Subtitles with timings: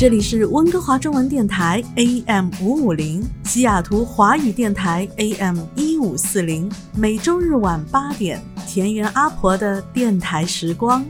[0.00, 11.04] 这里是温哥华中文电台 AM 五五零，西雅图华语电台 AM 一五四零，每周日晚八点，田园阿婆的电台时光。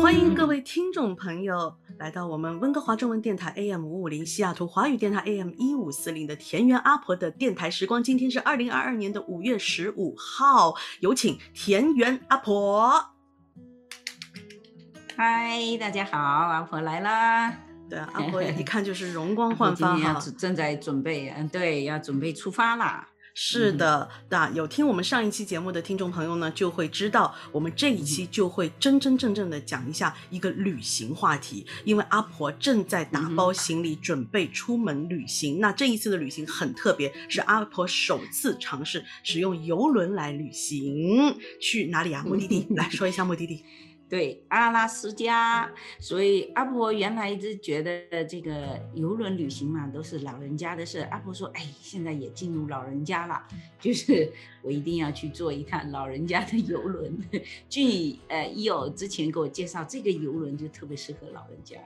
[0.00, 8.02] 欢迎各位听众朋友来到我们温哥华中文电台 AM 五五零，西雅图华语电台 AM 一五四零的田园阿婆的电台时光。
[8.02, 13.10] 今天是二零二二年的五月十五号，有请田园阿婆。
[15.22, 17.52] 嗨，大家好，阿婆来啦！
[17.90, 23.06] 对啊，阿婆一 看就是容光焕发哈，正在准备，嗯，对，要准备出发啦。
[23.34, 35.60] 是的，那有听我们上一期节目的听众朋友呢，就会知道我们这一期就会真真正正的讲一下一个旅行话题，因为阿婆正在打包行李准备出门旅行。
[35.60, 42.24] 那这一次的旅行很特别，是阿婆首次尝试使用游轮来旅行，去哪里啊？
[42.26, 43.62] 目的地 来说一下目的地。
[44.10, 50.98] 对阿拉斯加，所以阿婆原来一直觉得这个游轮旅行嘛都是老人家的事。
[51.12, 53.40] 阿婆说：“哎，现在也进入老人家了，
[53.80, 54.30] 就是
[54.62, 57.16] 我一定要去坐一趟老人家的游轮。
[57.70, 61.76] ”据呃伊友之前给我介绍，这个游轮就特别适合老人家。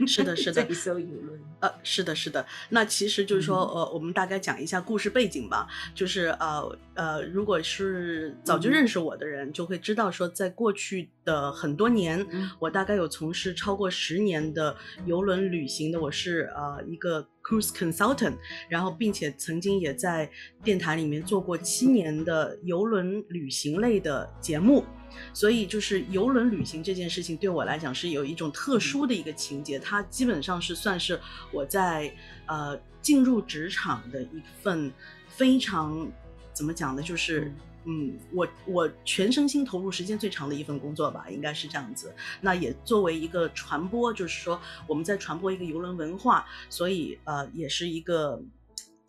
[0.06, 1.40] 是的，是的，一艘游轮。
[1.60, 2.44] 呃，是的，是的。
[2.70, 5.68] 那其实就是说，呃，我们大概讲一下故事背景吧。
[5.94, 12.26] 就是呃呃，如果是早就认识我的人，就会知道说，在过去的很多年，
[12.58, 18.38] 我大概有从事超过十年的游轮旅行的，我是呃一个 cruise consultant，
[18.70, 20.30] 然后并且曾经也在
[20.64, 24.82] 电台里面做过七年的游轮旅行类的节目。
[25.32, 31.20] 所以，就是游轮旅行这件事情对我来讲是有一种特殊的一个情节，它基本上是算是
[31.52, 32.12] 我在
[32.46, 34.92] 呃进入职场的一份
[35.28, 36.10] 非常
[36.52, 37.02] 怎么讲呢？
[37.02, 37.52] 就是
[37.84, 42.14] 嗯，我我全身心投入时间最长的一份工作吧，应该是这样子。
[42.40, 48.42] 那也作为一个传播，就是说我们在传播一个游轮文化，所以呃，也是一个。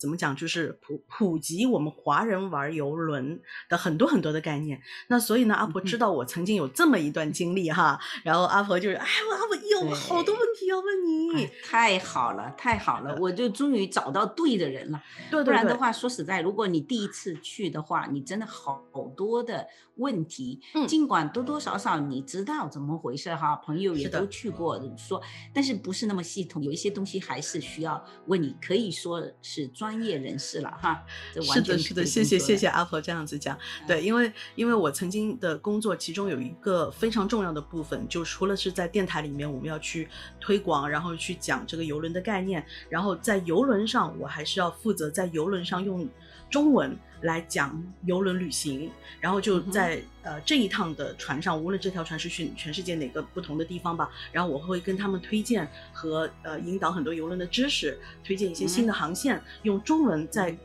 [0.01, 0.35] 怎么讲？
[0.35, 3.39] 就是普普及我们华人玩游轮
[3.69, 4.81] 的很多很多的概念。
[5.09, 7.99] 那所以呢，阿婆知道我曾经有这么一段经历哈。
[8.23, 11.47] 然后阿婆就是，哎，我阿婆有好多问题要问你。
[11.63, 14.99] 太好了，太好了，我就终于找到对的人了。
[15.29, 15.45] 对对对。
[15.45, 18.83] 不然的话，说实在，如果你第一次去的话，你真的好
[19.15, 20.59] 多的问题。
[20.73, 20.87] 嗯。
[20.87, 25.21] 尽管多多少少你知道怎么回事哈，朋友也都去过，说，
[25.53, 29.91] 但是不是那么系统，有一些东西还是需要问你，可以说是专。
[29.91, 31.03] 专业人士了哈，
[31.41, 40.07] 是的，是的，谢谢谢谢阿婆这样子讲，对，因为因为我曾经的工作，其中有一个非常重要的部分，就除了是在电台里面我们要去
[40.39, 46.07] 推广，然后去讲这个游轮的概念，然后在游轮上，我还是要负责在游轮上用
[46.51, 46.95] 中文。
[47.23, 48.89] 来讲游轮旅行，
[49.19, 60.57] 然后就在呃这一趟的船上，无论这条船是去全世界哪个不同的地方吧，然后我会跟他们推荐和呃引导很多游轮的知识，推荐一些新的航线，用中文在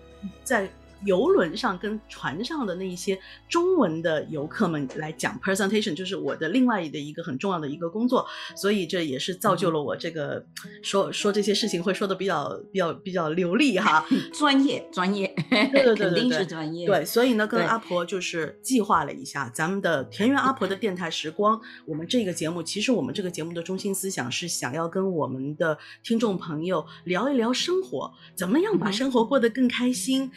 [0.42, 0.66] 在。
[1.04, 3.18] 游轮上跟船上的那一些
[3.48, 8.26] 中文的游客们来讲 presentation，就是我的另外的一个很重要的一个工作，
[8.56, 10.44] 所以这也是造就了我这个
[10.82, 16.86] 说说这些事情会说的比较比较比较流利哈，专 业专业，对对对对，肯定是专业。
[16.86, 30.30] 对，所以呢，跟阿婆就是计划了一下，咱们的田园阿婆的电台时光，我们这个节目其实我们这个节目的中心思想是想要跟我们的听众朋友聊一聊生活，怎么样把生活过得更开心。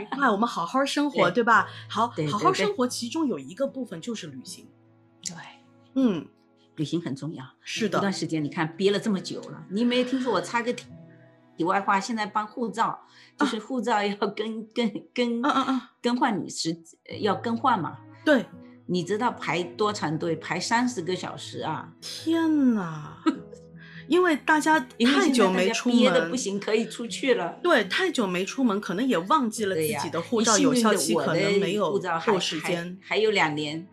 [0.00, 1.68] 愉快，我们好好生活，对吧？
[1.88, 4.66] 好好好生活，其中有一个部分就是旅行。
[5.26, 5.34] 对，
[5.94, 6.26] 嗯，
[6.76, 7.44] 旅行很重要。
[7.60, 10.86] 是的，一段时间你看憋了这么久了，你没有听说我插个题
[11.56, 12.00] 题外话？
[12.00, 12.98] 现在办护照，
[13.38, 16.76] 就是护照要更更更嗯嗯嗯更换你时
[17.20, 17.98] 要更换嘛？
[18.24, 18.44] 对，
[18.86, 20.34] 你知道排多长队？
[20.36, 21.92] 排三十个小时啊！
[22.00, 23.22] 天哪！
[24.08, 27.58] 因为大家太久没出门，憋的不行，可以出去了。
[27.62, 32.98] 对，太久没出门，可能也忘记了自己的护照有效期，可能没有够时间。
[33.00, 33.86] 还有两年，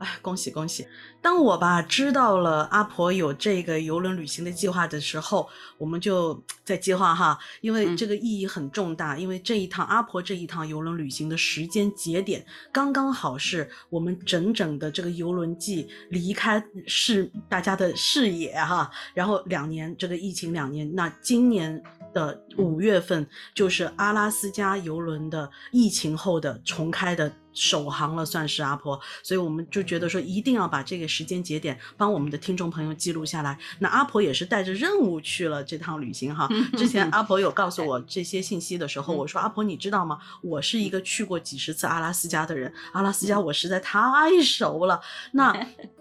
[0.00, 0.86] 哎，恭喜恭喜！
[1.20, 12.42] 当我吧知道了阿婆有这个游轮旅行的计划的时候，我们就在计划哈，因为这个意义很重大，因为这一趟阿婆这一趟游轮旅行的时间节点
[12.72, 21.82] 刚刚好是我们整整的这个游轮季离开视大家的视野哈，然后两年这个疫情两年，那今年
[22.14, 27.30] 的五月份就是阿拉斯加游轮的疫情后的重开的。
[27.60, 33.58] 首航了，算是阿婆，所以我们就觉得说，一定要把这个时间节点帮我们的听众朋友记录下来。
[33.80, 36.48] 那阿婆也是带着任务去了这趟旅行哈。
[36.78, 40.18] 之前阿婆有告诉我这些信息的时候，我说阿婆你知道吗？
[40.40, 44.00] 我是一个去过几十次阿拉斯加的人，阿拉斯加我实在太
[44.42, 44.98] 熟了。
[45.32, 45.54] 那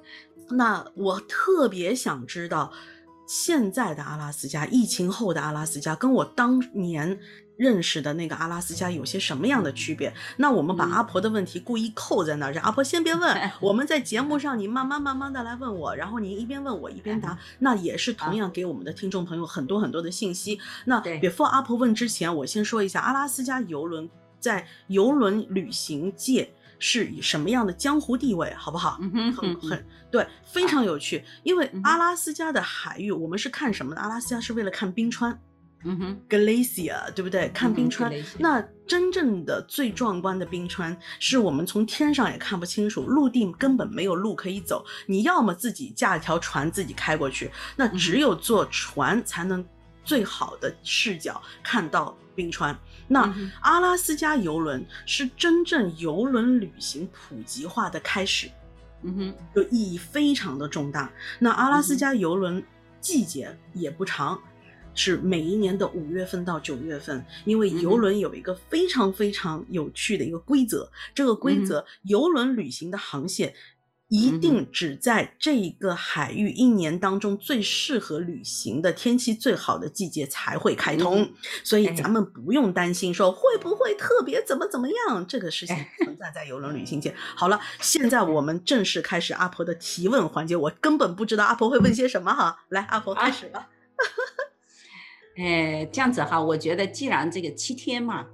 [0.52, 2.72] 那我特别想知道，
[3.28, 7.20] 现在的阿拉斯加，疫情后的阿拉斯加，跟我当年。
[7.60, 10.14] 认识的那个阿拉斯加有些什么样的区别？
[10.38, 13.38] 那我们把阿婆的问题故意扣在那儿，让阿婆先别问。
[13.60, 20.58] 我们在节目上，你慢慢慢慢的来问我，然后您一边问我一边答，那也是同样给我们的听众朋友很多很多的信息。
[20.86, 24.10] 那 before 阿婆问之前，我先说一下阿拉斯加游轮
[24.40, 28.92] 在游轮旅行界是以什么样的江湖地位，好不好？
[29.36, 31.26] 很很对，非常有趣。
[31.44, 34.00] 因为阿拉斯加的海域，我们是看什么的？
[34.00, 35.38] 阿拉斯加是为了看冰川。
[35.86, 37.50] 嗯哼，glacier 对不对？
[37.50, 44.86] 看冰川，那真正的最壮观的冰川，是我们从天上也看不清楚，陆地根本没有路可以走。
[45.06, 49.66] 你要么自己驾一条船自己开过去，那只有坐船才能
[50.04, 52.78] 最好的视角看到冰川。
[53.08, 58.52] 那阿拉斯加游轮是真正游轮旅行普及化的开始，
[59.04, 61.10] 嗯哼，就意义非常的重大。
[61.40, 62.62] 那阿拉斯加游轮
[63.00, 64.38] 季节也不长。
[64.94, 73.54] 是每一年的五月份到九月份，因为游轮有一个非常非常有趣的一个规则，这个规则，游轮旅行的航线
[74.10, 81.32] 一定只在这一个海域一年当中最适合旅行的天气最好的季节才会开通，
[81.64, 87.16] 所以咱们不用担心说会不会特别怎么怎么样，这个事情存在在游轮旅行界。
[87.36, 93.70] 好了，现在我们正式开始阿婆的提问环节，我根本不知道阿婆会问些什么哈，来，阿婆开始吧。
[95.40, 98.28] 呃，这样子哈，我觉得既然这个七天嘛，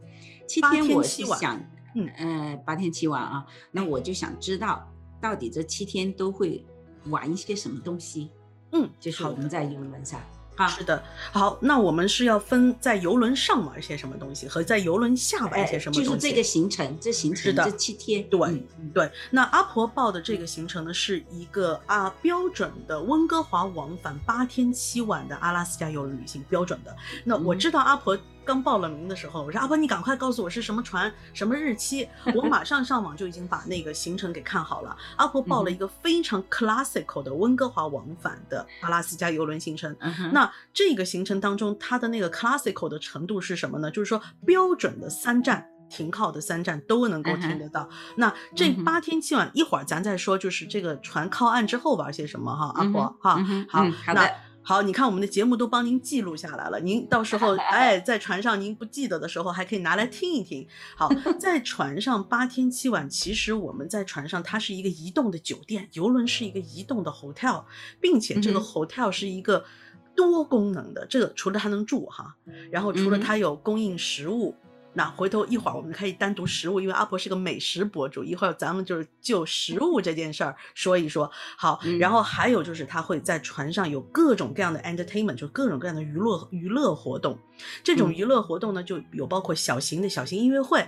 [0.47, 1.55] 七天我是想，
[1.93, 4.91] 嗯呃，八天七晚啊，那我就想知道
[5.21, 6.65] 到底这七天都会
[7.05, 8.31] 玩一些什么东西，
[8.71, 10.19] 嗯，就是我们在游轮上。
[10.67, 16.09] 是的，好，那我们是要分在游轮上玩些什么东西，和在游轮下玩些什么东西。
[16.09, 18.23] 就是这个行程，这行程这七天。
[18.29, 26.95] 对对，那阿婆报的这个行程呢，是一个啊标准的温哥华往返八天七晚的阿拉斯加游轮旅行，标准的。
[27.23, 28.17] 那我知道阿婆。
[28.45, 34.95] 刚报了名的时候，我说阿婆，你赶快告诉我是什么船，什么日期，我马上上网就已经把那个行程给看好了。
[35.18, 39.95] 阿婆报了一个非常 classical 的温哥华往返的阿拉斯加游轮行程。
[40.31, 43.89] 那这个行程当中，它的那个 classical 的程度是什么呢？
[43.89, 47.89] 就是说标准的三站停靠的三站都能够听得到。
[48.15, 54.44] 那这八天七晚，一会儿咱再说，就是这个船靠岸之后玩些什么哈，阿婆哈，好，好的。
[54.67, 60.67] 好，你看我们的节目都帮您记录下来了，您到时候 哎，在船上您不记得的时候，还可以拿来听一听。
[60.97, 61.07] 好，
[61.39, 67.63] 在船上八天七晚，其实我们在船上它是一个移动的酒店，游轮是一个移动的 hotel，
[68.01, 69.63] 并且这个 hotel 是一个
[70.15, 72.35] 多功能的，这个除了它能住哈，
[72.71, 74.56] 然后除了它有供应食物。
[74.97, 81.30] 那回头一会儿我们可以单独食物，因为阿婆是个美食博主，一会儿咱们就是就食物这件事儿说一说。
[81.57, 87.38] 好，然后还有就是他会在船上有各种各样的 entertainment，就各种各样的娱乐娱乐活动。
[87.84, 90.88] 这种娱乐活动呢，就有包括小型的小型音乐会，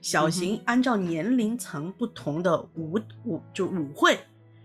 [0.00, 4.18] 小型按照年龄层不同的舞舞就舞会。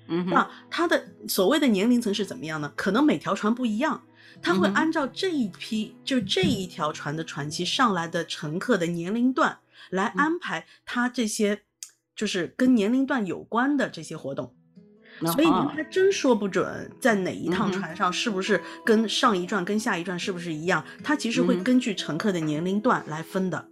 [0.07, 2.71] 嗯，那它的所谓的年龄层是怎么样呢？
[2.75, 4.01] 可能每条船不一样。
[4.41, 11.61] 他会按照这一批，就这一条船的船期上来的乘客的年龄段来安排他这些，
[12.15, 14.55] 就是跟年龄段有关的这些活动。
[15.25, 20.85] 所以您还真说不准，在哪一趟船上是不是跟上一转跟下一转是不是一样？
[21.03, 23.69] 它其实会根据乘客的年龄段来分的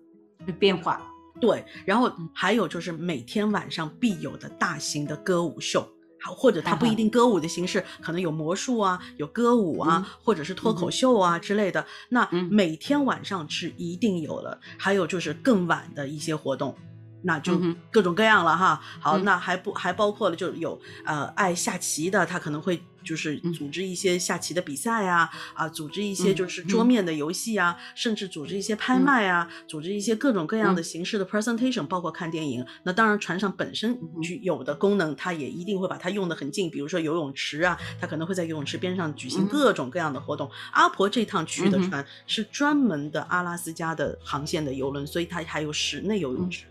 [0.59, 1.01] 变化。
[1.39, 5.87] 对，然后还有就是每天晚上必有的大型的歌舞秀。
[6.27, 11.85] 好，或者他不一定歌舞的形式，可能有魔术啊，有歌舞啊，或者是脱口秀啊之类的。
[12.09, 14.59] 那每天晚上是一定有的。
[14.77, 16.75] 还有就是更晚的一些活动，
[17.23, 17.59] 那就
[17.91, 18.81] 各种各样了哈。
[18.99, 32.65] 好，那还不还包括了就有呃爱下棋的，他可能会就是组织一些下棋的比赛呀，啊，组织一些就是桌面的游戏啊，甚至组织一些拍卖啊，组织一些各种各样的形式的 presentation，包括看电影。
[32.83, 40.51] 那当然，船上本身具有的功能，它也一定会把它用的很近，比如说游泳池啊，它可能会在游泳池边上举行各种各样的活动。
[40.73, 46.65] 阿婆这趟去的船是专门的阿拉斯加的航线的游轮，所以它还有室内游泳池。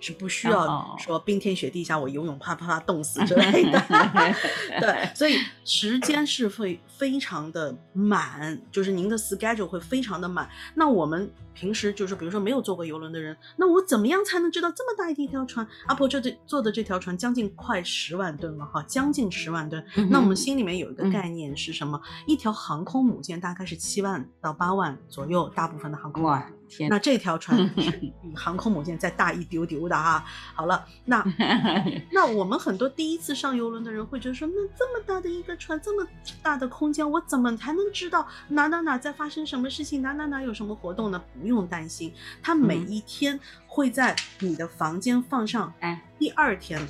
[0.00, 3.80] 是不需要说冰天雪地下我游泳啪啪啪冻死之类的，
[4.80, 10.48] 对，所以时间是会非常的满，就是您的 schedule 会非常的满。
[10.74, 15.66] 那我们平时就是比如说没有坐过游轮的人，那我怎么样才能知道这么大一条船？
[15.88, 19.84] 阿婆这这坐的这条船将近快十万吨了哈，将近十万吨。
[20.10, 22.00] 那我们心里面有一个概念是什么？
[22.26, 26.54] 一条航空母舰大概是七万到八万左右，大部分的航空母舰。
[26.70, 26.88] 天。
[26.88, 30.24] 那这条船 是比航空母舰再大一丢丢的哈。
[30.54, 31.22] 好了，那
[32.10, 36.08] 那我们很多第一次上游轮的人会觉得说，那这么大的一个船，这么
[36.42, 41.20] 大的空间，我怎么才能知道哪哪哪在发生什么事情，哪哪哪有什么活动呢？
[41.34, 46.80] 不用担心，它每一天会在你的房间放上，哎，第二天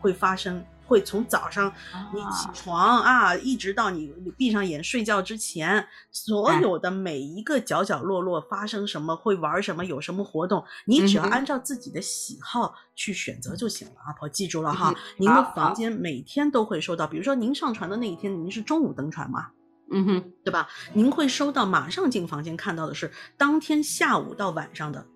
[0.00, 0.64] 会发生。
[0.86, 1.72] 会从早上
[2.12, 13.94] 你起床啊，一直到你你闭上眼睡觉之前，所有的每一个角角落落发生什么，会玩什么，有什么活动，你只要按照自己的喜好去选择就行了。
[14.06, 19.52] 阿婆记住了哈，您的房间每天都会收到，比如说您上船的那一天，您是中午登船嘛，
[19.90, 20.68] 嗯哼，对吧？
[20.92, 25.06] 您会收到马上进房间看到的是当天下午到晚上的。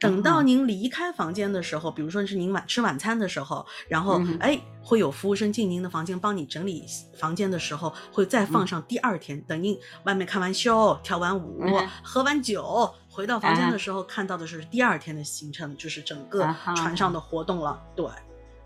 [0.00, 6.84] 等到您离开房间的时候，比如说是您晚吃晚餐的时候，然后哎，会有服务生进您的房间帮你整理
[7.18, 9.40] 房间的时候，会再放上第二天。
[9.42, 11.60] 等您外面看完秀、跳完舞、
[12.02, 17.80] 喝完酒，回到房间的时候，看到的是第二天的行程，就是整个船上的活动了。
[17.94, 18.06] 对，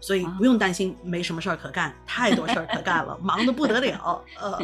[0.01, 4.25] 所以不用担心没什么事儿可干，太多事儿可干了， 忙得不得了。
[4.41, 4.59] 呃，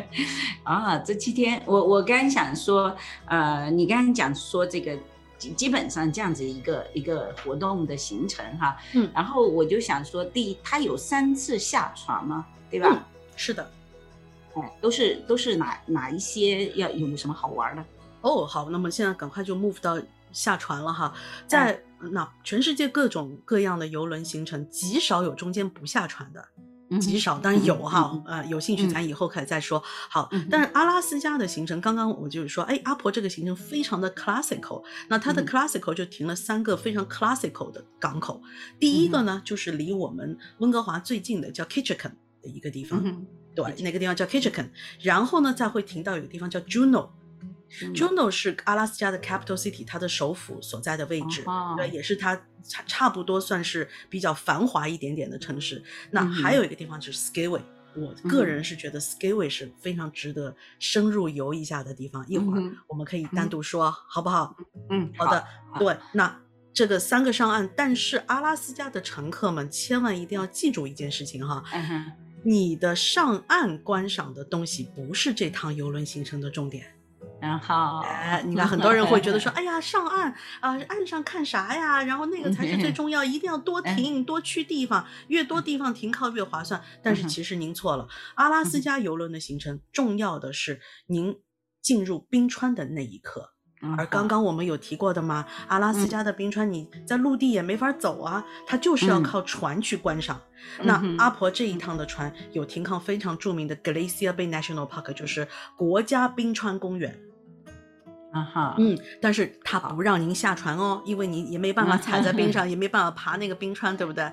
[0.64, 2.96] 啊，这七天，我我刚想说，
[3.26, 4.96] 呃，你刚刚讲说这个。
[5.40, 12.44] 基基本上这样子一个一个活动的行程哈，嗯，然后我就想说，第一，他有三次下船吗？
[12.70, 13.08] 对吧？
[13.36, 13.70] 是的，
[14.52, 17.82] 哎，都是都是哪哪一些要有什么好玩的？
[18.20, 19.98] 哦，好，那么现在赶快就 move 到
[20.32, 21.12] 下船了哈，
[21.46, 21.82] 在
[22.12, 26.48] 那全世界各种各样的游轮行程，极少有中间不下船的。
[27.00, 29.80] 极少，当然有哈，呃，有兴趣咱以后可以再说。
[30.08, 38.42] 好，但是阿拉斯加的行程，刚刚我就是说，哎，阿婆这个行程非常的 classical，那它的 classical 就停了三个非常 classical 的港口。
[38.80, 42.10] 第一个呢，就是离我们温哥华最近的叫 Kitchikan
[42.42, 43.00] 的一个地方，
[43.54, 44.70] 对，那个地方叫 Kitchikan。
[45.00, 47.10] 然后呢，再会停到有个地方叫 Juno。
[47.94, 51.44] Juneau 是阿拉斯加的 capital city，它的首府所在的位置，
[51.76, 55.82] 对，也是它差差不多算是比较繁华一点点的城市。
[56.10, 57.62] 那还有一个地方就是 Skyway，
[57.94, 62.26] 我个人是觉得 Skyway 是非常值得深入游一下的地方。
[62.28, 64.56] 一会儿我们可以单独说，好不好？
[64.90, 65.44] 嗯，好的。
[65.78, 66.40] 对，那
[66.74, 71.62] 这个三个上岸，但是阿拉斯加的乘客们千万一定要记住一件事情哈，
[72.42, 76.96] 你的上岸观赏的东西不是这趟游轮行程的重点。
[77.40, 80.30] 然后，哎，你看 很多人会觉得说，哎呀，上岸
[80.60, 82.02] 啊，岸上看啥呀？
[82.02, 86.82] 然后那个才是最重要，一定要多停，多去地方，越多地方停靠越划算。
[87.02, 91.38] 但是其实您错了，阿拉斯加游轮的行程重要的是您
[91.80, 93.54] 进入冰川的那一刻。
[93.96, 95.46] 而刚刚我们有提过的吗？
[95.68, 100.38] 阿拉斯加的冰川你在陆地也没法走啊，它就是要靠船去观赏。
[100.82, 107.18] 那阿婆这一趟的船有停靠非常著名的 Glacier Bay National Park，就是国家冰川公园。
[108.32, 114.30] 啊哈，嗯，但是他不让您下船哦，因为你也没办法踩在冰上，也没办法爬那个冰川，对不对？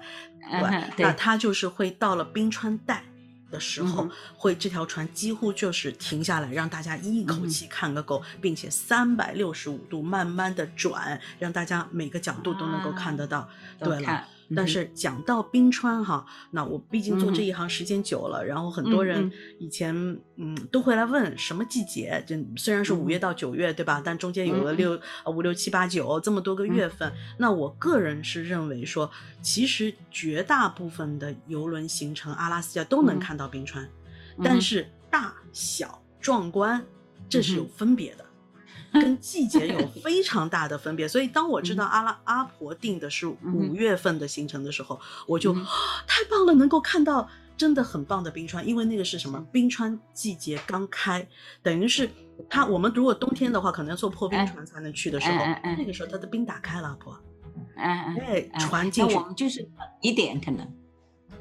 [0.96, 3.04] 对，那他就是会到了冰川带
[3.50, 13.50] 的时候，会这条船几乎就是停下来，让大家一口气看个够，并且三百六十五度慢慢的转，让大家每个角度都能够看得到。
[13.80, 14.26] 对了。
[14.56, 19.32] 但是讲到冰川哈，那我毕竟做这一行时间久了，然后很多人。
[19.60, 19.94] 以前
[20.36, 29.10] 嗯都会来问什么季节，就虽然是五月到九月对吧，但中间有了六五六七八九这么多个月份，那我个人是认为说，
[29.42, 33.90] 其实绝大部分的游轮行程阿拉斯加都能看到冰川，
[34.44, 36.86] 但是大小壮观
[37.28, 38.27] 这是有分别的。
[39.02, 49.40] 跟季节有非常大的分别，所以当我知道阿拉阿婆定的是五月份的行程的时候，我就太棒了，能够看到真的很棒的冰川，因为那个是什么？
[49.52, 51.28] 冰川季节刚开，
[51.64, 52.10] 等于是
[52.50, 55.38] 它我们如果冬天的话，可能要坐破冰船才能去的时候，
[55.78, 57.18] 那个时候它的冰打开了，阿婆，
[57.76, 59.68] 嗯哎嗯，传进去我们就是
[60.02, 60.68] 一点，可能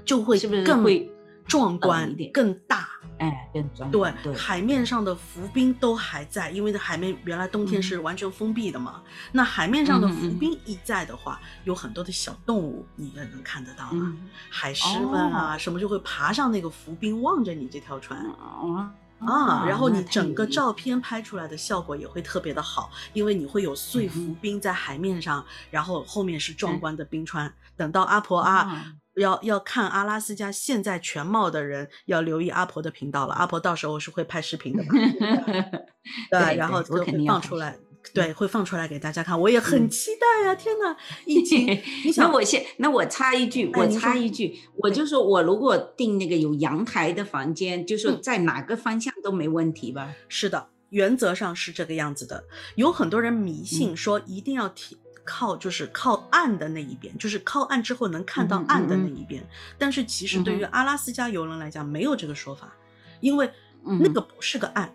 [0.05, 1.16] 就会是不是更会冷
[1.47, 2.89] 壮观一点、更大。
[3.19, 7.83] 哎更壮对，对，海面上的浮冰都还在，因为海面原来冬天嗯。
[7.83, 9.03] 是完全封闭的嘛。
[9.33, 14.29] 那海面上的浮冰一在的话，有很多的小动物你也能看得到啊，嗯。
[14.51, 18.21] 海狮们啊、什么就会爬上那个浮冰，望着你这条船。
[18.39, 18.91] 哦。
[19.21, 24.37] 啊，然后你整个照片拍出来的效果也会特别的好，因为你会有碎浮嗯。
[24.43, 27.51] 冰在海面上，然后后面是壮嗯观的冰川。
[27.79, 33.35] 等到阿婆啊啊要要看阿拉斯加现在全貌的人，要留意阿婆的频道了。
[33.35, 34.91] 阿婆到时候是会拍视频的嘛？
[36.31, 37.77] 对，然后我就会肯定放出来，
[38.15, 39.39] 对，会放出来给大家看。
[39.41, 41.67] 我也很嗯期待呀、天哪，疫情，
[42.05, 50.15] 你那我先，那我插一句，我插一句，我就说我如果订那个有阳台的房间，就说嗯在哪个方向都没问题吧？
[50.29, 52.45] 是的，原则上是这个样子的。
[52.77, 54.97] 有很多人迷信嗯说一定要提
[55.27, 59.47] 靠，就是靠岸的那一边，就是靠岸之后能看到岸的那嗯一边。
[59.77, 62.73] 但是其实对于阿拉斯加游轮来讲，没有这个说法，
[63.21, 63.51] 因为
[63.83, 64.89] 那个不是个岸，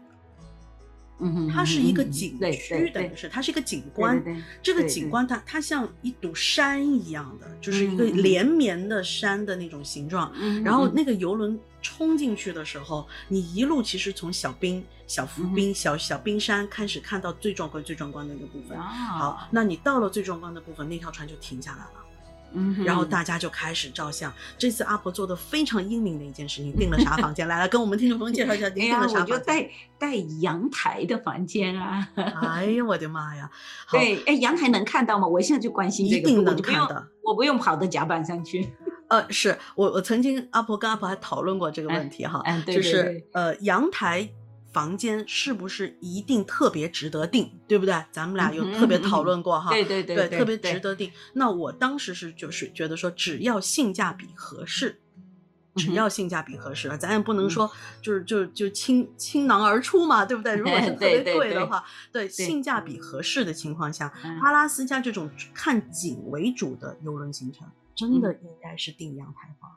[1.20, 4.24] 嗯哼，它是一个景区，等于是它是一个景观。
[4.64, 10.34] 这个景观它它像一堵山一样的，就是一个连绵的山的那种形状。
[10.64, 18.78] 然后那个游轮冲进去的时候，你一路其实从小冰、小浮嗯冰、小小冰山开始看到最壮观、最壮观的那个部分。
[18.78, 18.84] 啊
[19.20, 21.92] 好，，那你到了最壮观的部分，那条船就停下来了，
[22.54, 24.32] 嗯，然后大家就开始照相。
[24.58, 27.46] 这次阿婆做的非常英明的一件事情，订了啥房间？
[27.46, 29.46] 来来，跟我们听众朋友介绍一下， 订了，啥我就房间？
[29.46, 32.08] 带带阳台的房间啊。
[32.16, 33.52] 哎呀，我的妈呀！
[33.86, 35.28] 好，对，哎，阳台能看到吗？
[35.28, 38.72] 我现在就关心这个，一定能看到，我不用跑到甲板上去。
[39.12, 44.30] 呃，是我我曾经阿婆跟阿婆还讨论过这个问题哈，哎对就是呃阳台
[44.72, 48.04] 房间是不是一定特别值得订，对不对？
[48.12, 51.12] 咱们俩有特别讨论过哈，对对对对特别值得订。
[51.34, 55.00] 那我当时是就是觉得说，只要性价比合适。
[55.78, 60.54] 只要性价比合适，咱也不能说就是就就倾倾囊而出嘛，对不对？
[60.54, 69.72] 如果是 特别贵的话，对性价比合适的情况下，嗯阿拉斯加这种看景为主的游轮行程，真的嗯应该是订阳台房，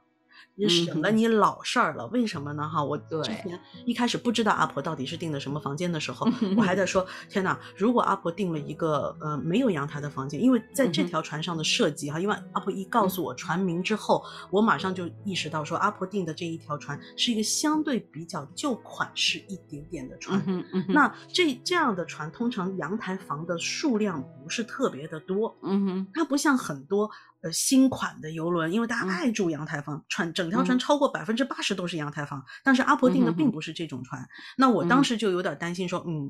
[0.57, 2.07] 也省了你老事儿了。
[2.09, 2.69] 为什么呢？
[2.69, 7.59] 哈，我之前一开始不知道阿婆到底是订的什么房间的时候， 我还在说，天哪！
[7.77, 20.43] 如果阿婆订了一个呃没有阳台的房间，因为在这条船上的设计哈，因为阿婆一告诉我船名之后，我马上就意识到说，阿婆订的这一条船是一个相对比较旧款式一点点的船。
[20.47, 27.11] 嗯嗯，那这这样的船，通常阳台房的数量不是特别的多，嗯哼它不像很多
[27.45, 32.43] 呃新款的游轮，因为大家嗯爱住阳台房，船整条船嗯超过百分之八十都是阳台房。
[32.65, 34.27] 但是阿婆订的并不是这种船，
[34.57, 36.29] 那我当嗯时就有点担心说，嗯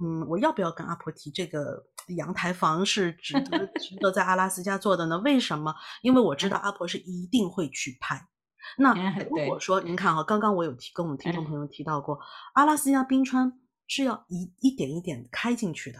[0.00, 1.84] 嗯，我要不要跟阿婆提这个
[2.16, 5.18] 阳台房是值得 值得在阿拉斯加做的呢？
[5.18, 5.74] 为什么？
[6.00, 8.26] 因为我知道阿婆是一定会去拍。
[8.78, 8.94] 那
[9.28, 12.18] 如果说您看哈，刚刚我有提跟我们听众嗯朋 友提到过，
[12.54, 13.52] 阿拉斯加冰川
[13.86, 15.98] 是要一一点一点开进去的。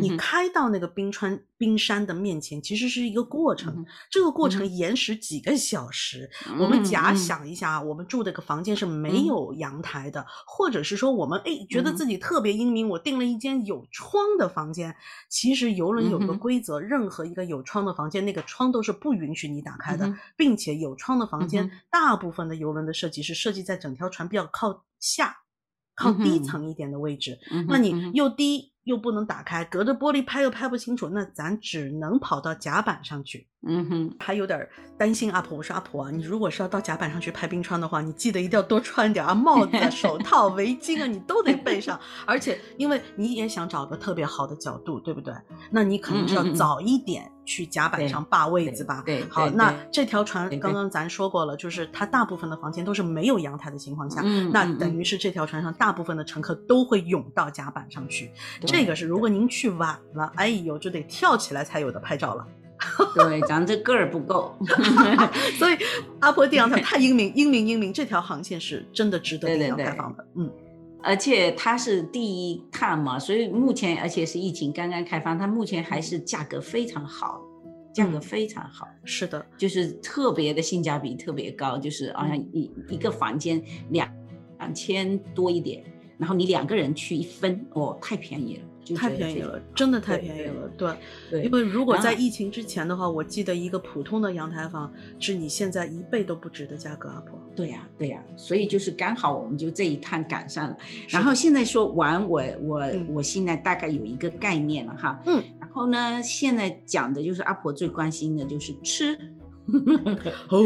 [0.00, 3.74] 你开到那个冰川冰山的面前，其实是一个过程。
[3.76, 6.30] 嗯这个过程嗯延时几个小时。
[6.58, 14.94] 我们假想一下啊，我们住的个房间是没嗯有阳台的，或者是说我们哎觉得嗯自己特别英明，我订了一间有窗的房间。
[15.28, 25.38] 其实游轮有个规则，任何一个有窗的房间，那个窗都是不允许你打开的，嗯并且有窗的房间，嗯大部分的游轮的设计是设计在整条船比较靠下。
[25.96, 33.49] 靠低层一点的位置，嗯那你又低又不能打开，隔着玻璃拍又拍不清楚，那咱只能跑到甲板上去。
[33.66, 42.00] 嗯哼，还有点儿担心阿婆，我说阿婆啊，你如果是要到甲板上去拍冰川的话，你记得一定要多穿点啊，帽子、 手套、围巾啊，你都得备上。
[42.24, 45.34] 而且因为你也想找个特别好的角度，对不对？
[45.70, 49.02] 那你可能是要早一点去甲板上霸位子吧。
[49.04, 58.30] 对对好，那这条船刚刚咱说过了，就是它大部分的房间都是没有阳台的情况下，那等于是这条船上大部分的乘客都会涌到甲板上去。
[58.66, 62.46] 这个是如果您去晚了，哎呦，就得跳起来才有的拍照了。
[63.14, 64.56] 对，咱这个儿不够。
[65.58, 65.76] 所以
[66.20, 69.84] 阿婆地阳台太英明，英明英明，这条航线是真的值得订对对对。
[69.84, 70.26] 阳台房的。
[70.36, 70.50] 嗯，
[71.02, 77.40] 而且它是第一趟嘛，所以目前而且是疫情刚刚开放，它目前还是价格非常好，
[77.94, 84.08] 价格嗯非常好，是的，就是特别的性价比特别高，就是好像嗯一一个房间两
[84.58, 85.82] 两千多一点，
[86.18, 90.68] 然后你两个人去一分，哦，太便宜了，就太便宜了，真的太便宜了。
[90.76, 90.94] 对，
[91.30, 97.38] 对，因为如果在疫情之前的话，我记得一个普通的阳台房是你现在一倍都不值的价格，阿婆。
[97.54, 100.76] 对呀、对呀、所以就是刚好我们就这一趟赶上了。
[101.08, 109.18] 然后现在说完我我、嗯我现在大概有一个概念了哈，嗯，然后呢，现在讲的就是阿婆最关心的就是吃。
[110.48, 110.60] 哦，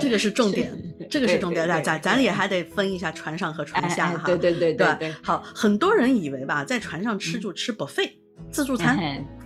[0.00, 0.72] 这个是重点，
[1.10, 1.66] 这个是重点。
[1.68, 4.26] 咱咱咱也还得分一下船上和船下哈。
[4.26, 5.14] 对对对对对。
[5.22, 8.10] 好，很多人以为吧，在船上吃就吃 buffet
[8.50, 8.96] 自助餐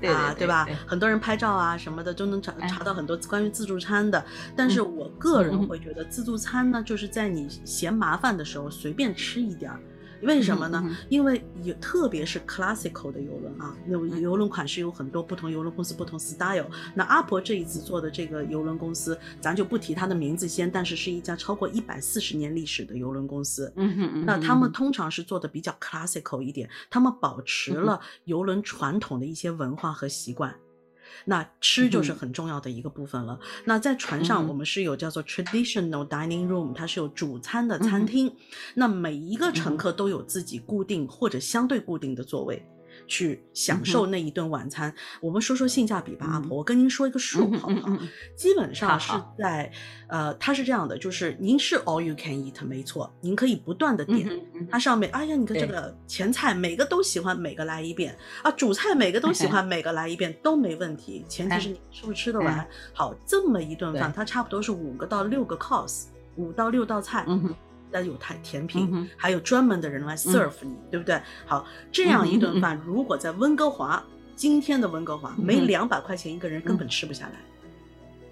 [0.04, 0.68] 啊，对吧？
[0.86, 4.22] 很多人拍照啊什么的都能查查到很多关于自助餐的。
[4.54, 9.80] 但是我个人会觉得，自助餐呢，就是在你嫌麻烦的时候随便吃一点儿。
[10.22, 10.96] 为什么呢？
[11.08, 16.66] 因为有特别是 classical 的游轮啊，那游轮款式有很多不同，游轮公司不同 style。
[16.94, 23.72] 那阿婆这一次做的这个游轮公司，咱就不提它的名字先，但是是一家超过一百四十年历史的游轮公司。
[23.76, 30.54] 嗯哼，那他们通常是做的比较 classical 一点，他们保持了游轮传统的一些文化和习惯。
[31.24, 33.38] 那吃就是很重要的一个部分了。
[33.64, 38.34] 那在船上，我们是有叫做 traditional dining room，它是有主餐的餐厅。
[38.74, 42.64] 那每一个乘客都有自己固定或者相对固定的座位。
[43.12, 44.92] 去享受那一顿晚餐。
[45.20, 47.94] 我们说说性价比吧，阿婆，我跟您说一个数好不好？
[48.34, 49.70] 基本上是在，
[50.08, 54.26] 呃，它是这样的，就是您是 all you can eat，没错，您可以不断的点。
[54.70, 61.22] 它上面，哎呀，你看这个前菜，每个都喜欢，每个来一遍啊，主菜每个都喜欢，每个来一遍都没问题。
[61.28, 62.66] 前提是你是不是吃得完？
[62.94, 66.04] 好，这么一顿饭，它差不多是五个到六个 course，
[66.36, 67.26] 五到六道菜。
[67.92, 71.20] 那有它甜品，还有专门的人来 serve 你，对不对？
[71.46, 74.02] 好，这样一顿饭，如果在温哥华，
[74.34, 77.32] 今天的温哥华，没两百块钱一个人根本吃不下来。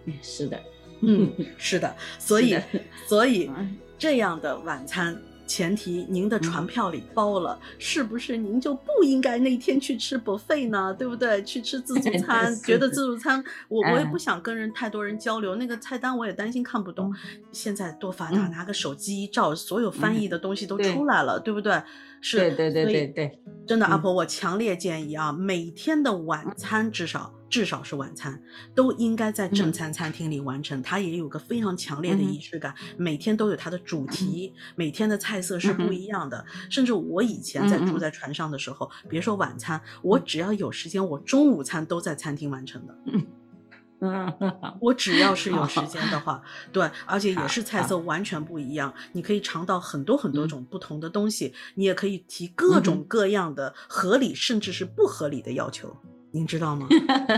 [0.07, 0.61] 嗯，是的，
[1.03, 2.59] 嗯，是的，所以，
[3.07, 3.51] 所以
[3.99, 5.21] 这样的晚餐。
[5.51, 10.95] 前提您的船票里包了，是不是您就不应该那天去吃 buffet 呢？
[10.95, 11.43] 对不对？
[11.43, 17.13] 去吃自助 餐，觉得自助餐，我我也不想跟人太多人交流，那个菜单我也担心看不懂。
[17.51, 21.83] 现在多发达，拿个手机一照，所有翻译的东西都出来了，对不对？
[22.21, 28.41] 是，对对对对对，真的，阿婆，我强烈建议啊，每天的晚餐至少至少是晚餐，
[28.75, 30.81] 都应该在正餐餐厅里完成。
[30.83, 36.47] 它也有个非常强烈的仪式感，每天都有它的主题，每天的菜色是不一样的。
[36.71, 42.97] 甚至我以前在住在船上的时候，别说晚餐，我只要有时间，我中午餐都在餐厅完成的。
[44.03, 44.33] 嗯，
[44.81, 55.95] 我只要是有时间的话， 对，而且也是菜色完全不一样，你可以尝到很多很多种不同的东西，你也可以提各种各样的合理甚至是不合理的要求，
[56.33, 56.89] 您知道吗？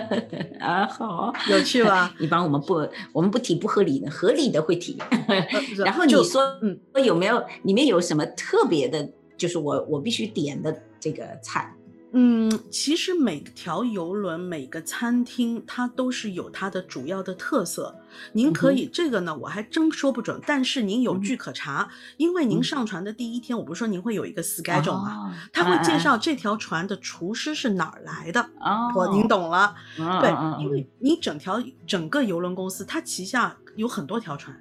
[0.60, 2.14] 啊，好， 有趣吧？
[2.18, 2.74] 一般我们不，
[3.12, 4.96] 我们不提不合理的，合理的会提。
[5.84, 11.74] 然后你说，嗯，有没有里面有什么特别的，就是我我必须点的这个菜？
[12.14, 17.94] 嗯，其实每条游轮、每个餐厅，它都是有它的主要的特色。
[18.32, 20.38] 您可以这个呢，我还真说不准。
[20.46, 25.34] 但是您有据可查，因为您上船的第一天，我不是说您会有一个 schedule 吗？
[25.52, 28.42] 他会介绍这条船的厨师是哪儿来的。
[28.60, 29.74] 哦，您懂了。
[29.96, 30.30] 对，
[30.62, 34.54] 因为你整条整个游轮公司，它旗下有很多条船。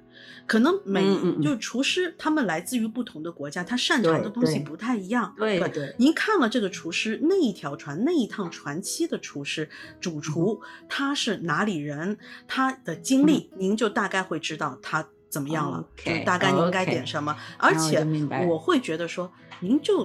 [0.46, 1.02] 可能每
[1.40, 5.34] 就是厨师他们来自于不同的国家，他擅长的东西不太一样。
[5.36, 9.68] 对对，您看了这个厨师那一条船那一趟船期的厨师
[10.00, 15.84] 主厨他是哪里人，他的经历您就大概会知道他怎么样了，
[16.24, 17.36] 大概您应该点什么。
[17.58, 18.06] 而且
[18.48, 20.04] 我会觉得说，您就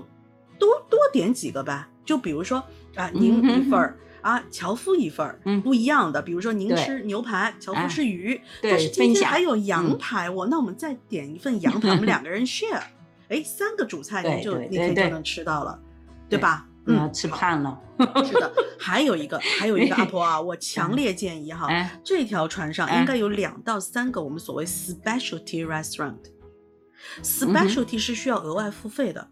[0.60, 2.64] 多多点几个吧，就比如说
[2.96, 3.98] 啊，您一份儿。
[4.22, 6.22] 啊，樵夫一份儿，不一样的。
[6.22, 12.82] 比如说您吃牛排，樵夫吃鱼，但是今天还有羊排，我那我们再点一份羊排，我们两个人 share，
[13.30, 15.80] 哎，三个主菜您就那天就能吃到了，
[16.30, 16.68] 对吧？
[16.90, 17.82] 嗯，吃胖了。
[18.24, 21.68] 是的，还有一个，还有一个阿婆啊，我强烈建议哈，
[22.04, 29.28] 这条船上应该有两到三个我们所谓 specialty restaurant，specialty 是需要额外付费的。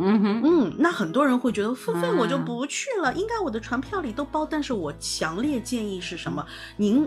[0.00, 4.46] 嗯哼，嗯，那很多人会觉得付费我就不去了，应该我的船票里都包。
[4.46, 6.44] 但是我强烈建议是什么？
[6.76, 7.06] 您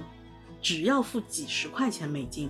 [0.62, 2.49] 只要付几十块钱美金，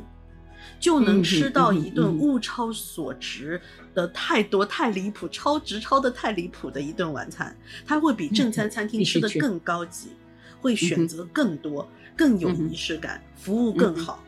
[0.80, 3.60] 就能吃到一顿物超所值
[3.94, 7.56] 的太多、太离谱、超值超的太离谱的一顿晚餐。
[7.86, 10.10] 它会比正餐餐厅吃的更高级，
[10.62, 14.20] 会选择更多、更有仪式感，服务更好。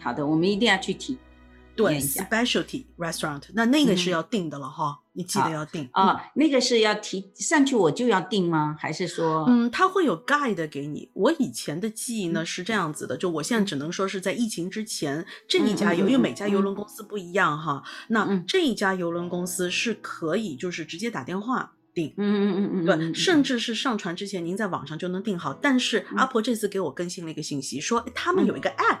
[0.00, 1.16] 好的，我们一定要去体
[1.74, 6.30] 对，specialty restaurant，那那个是要定的了哈，你记得要定啊。
[6.34, 8.76] 那个是要提上去我就要定吗？
[8.78, 11.10] 还是说，嗯，他会有 guide 给你。
[11.14, 17.82] 我以前的记忆呢是这样子的，就我现在只能说是在疫情之前这一家游，因为每家游轮公司不一样哈。
[18.08, 25.54] 那这一家游轮公司是可以就是直接打电话订，嗯嗯嗯嗯，对，甚至是上船之前您在网上就能订好。
[25.54, 29.00] 但是阿婆这次给我更新了一个信息，说他们有一个 app。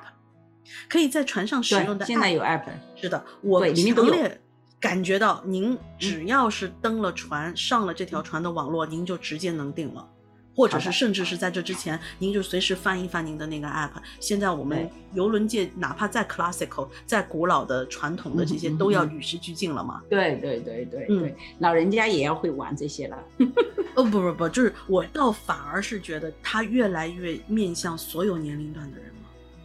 [0.88, 4.40] 可以在船上使用的，现在有 app，是的，我强烈
[4.80, 10.08] 感觉到，您只要是登了船，上了这条船的网络，您就直接能订了。
[10.54, 13.92] 或者是甚至是在这之前，您就随时翻一翻您的那个 app。
[14.20, 20.02] 现在我们游轮界哪怕再 classical、再古老的传统的这些，都要嗯与时俱进了嘛。
[20.10, 23.16] 对对对对嗯对，老人家也要会玩这些了。
[23.96, 29.11] 哦不不不，就是我倒反而是觉得它越来越面向所有年龄段的人了。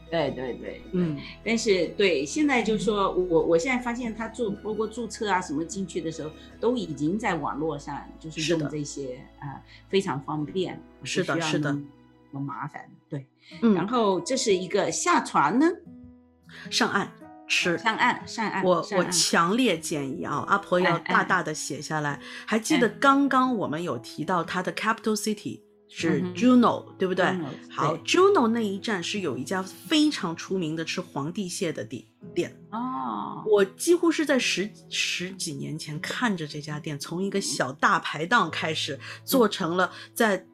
[0.09, 11.77] 对对对，嗯，但是对现在就是说我我现在发现他注包括注册啊什么进去的时候，都已经在网络上就是用这些啊、非常方便，是的是的
[12.31, 12.89] 很麻烦。
[13.09, 13.25] 对，
[13.61, 15.67] 嗯然后这是一个下船呢，
[16.69, 17.11] 上岸
[17.47, 17.77] 吃。
[17.77, 22.19] 上岸上岸，我我强烈建议啊，阿婆要大大的写下来。
[22.45, 27.25] 还记得哎刚刚我们有提到它的 capital city 是 Juno，、对不对？
[27.69, 32.03] 好对，Juno 那一站是有一家非常出名的吃皇帝蟹的店
[32.35, 32.57] 店。
[32.71, 40.45] 哦，我几乎是在十十几年前看着这家店从一个小大排档开始，做成了在。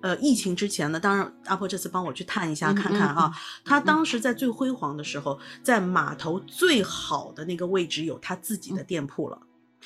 [0.00, 3.32] 呃，疫情之前呢，当然阿婆这次帮我去探一下嗯看看啊嗯，
[3.66, 9.38] 他当时在最辉煌的时候，在码头最好的那个位置有他自己的店铺了，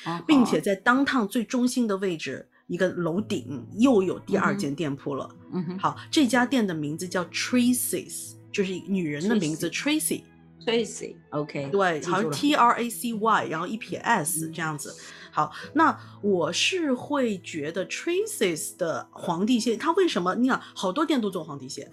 [0.05, 0.61] 哦并且。
[0.61, 5.29] 在当趟最中心的位置一个楼顶又有第二间店铺了。
[5.51, 10.21] 嗯哼好，这家店的名字叫 Tracy's，就是女人的名字 Tracy。
[10.65, 14.95] ，Tracy，OK，对，好像记住了 T R A C Y，然后一撇 S 这样子。
[15.31, 20.35] 好，那我是会觉得 Tracy's 的皇帝蟹，它为什么？
[20.35, 21.89] 你想，好多店都做皇帝蟹，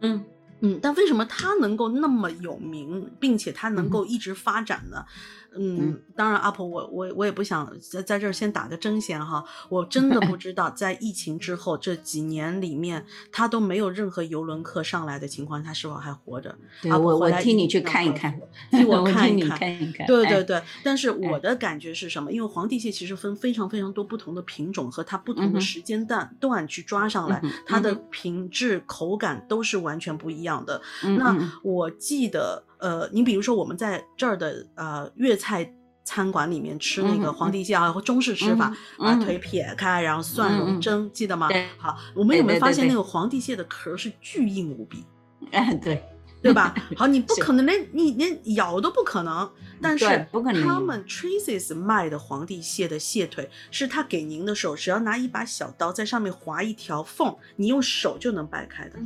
[0.00, 0.24] 嗯
[0.60, 5.04] 嗯，但为什么它能够那么有名，并且它能嗯够一直发展呢？
[5.06, 16.54] 嗯，嗯当然，阿婆，我我我也不想在在这儿先打个针先哈，我真的不 知道在疫情之后这几年里面，他都没有任何游轮客上来的情况，他是否还活着？
[16.82, 18.38] 对 我我替你去看一看
[18.70, 19.58] 替我看一看。
[19.58, 22.30] 看一看，哎对对对，但是我的感觉是什么？
[22.30, 30.80] 因为皇帝蟹其实分非常非常多不同的品种和它不同的时间段段去抓上来嗯，它的品质、口感都是完全不一样的。
[31.18, 35.72] 那我记得，呃，你比如说我们在这儿的呃粤菜。
[36.02, 41.68] 餐馆里面吃那个皇帝蟹啊，或中式吃法，把腿撇开，然后蒜蓉蒸，记得吗对？
[41.76, 45.04] 好，我们有没有发现那个皇帝蟹的壳是巨硬无比？
[45.52, 46.02] 哎对，
[46.42, 46.74] 对吧？
[46.96, 49.48] 好，你不可能连你连咬都不可能，
[49.80, 50.26] 但是
[50.64, 58.98] 他们 Traces 卖的皇帝蟹的蟹腿，是他给您的时候，只要拿一把小刀在上面划一条缝，你用手就能掰开的，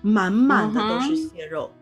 [0.00, 1.70] 满满的都是蟹肉。
[1.76, 1.81] 嗯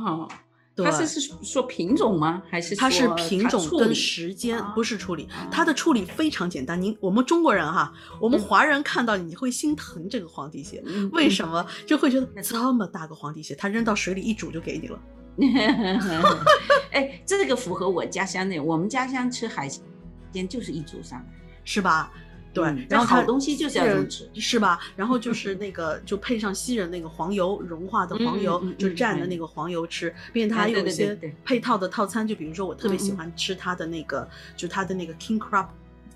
[0.00, 0.28] 好。
[0.74, 2.42] 对它是是说品种吗？
[2.48, 5.28] 还是它是品种跟时间，啊不是处理。
[5.50, 6.80] 它的处理非常简单。
[6.80, 11.66] 您我们中国人哈，我们嗯华人看到你会心疼这个皇帝蟹，嗯为什么？
[11.86, 14.98] 就会觉得这么大个皇帝蟹，它扔到水里一煮就给你了。
[16.90, 21.26] 哎，这个符合我家乡的，我们家乡吃海鲜就是一煮上来。
[21.64, 22.10] 是吧？
[22.52, 24.78] 对，嗯然后好东西就是要这么吃是吧？
[24.94, 35.66] 然后就是那个，就配上西人那个黄油融化的黄油，就蘸的那个黄油吃，并且它还有一些配套的套餐，就比如说我特别喜欢吃它的那个，就它的那个 king crab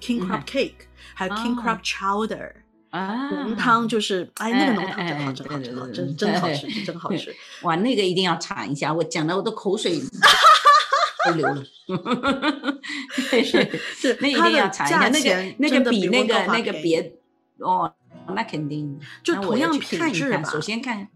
[0.01, 0.72] king 嗯 crab cake，
[1.14, 2.53] 还有 king 啊 crab chowder。
[2.90, 6.14] 啊，浓汤就是，哎，那个浓汤真好，真好，真好，真对。
[6.14, 7.35] 真好吃， 真好吃。
[7.62, 10.01] 哇，那个一定要尝一下，我讲的我都口水
[11.27, 11.65] 都流了。
[13.43, 13.43] 是
[13.95, 17.12] 是那一定要查一下，价那个那个比那个那个别
[17.59, 17.93] 哦，
[18.35, 18.99] 那肯定。
[19.23, 21.09] 就同样品质吧首先看，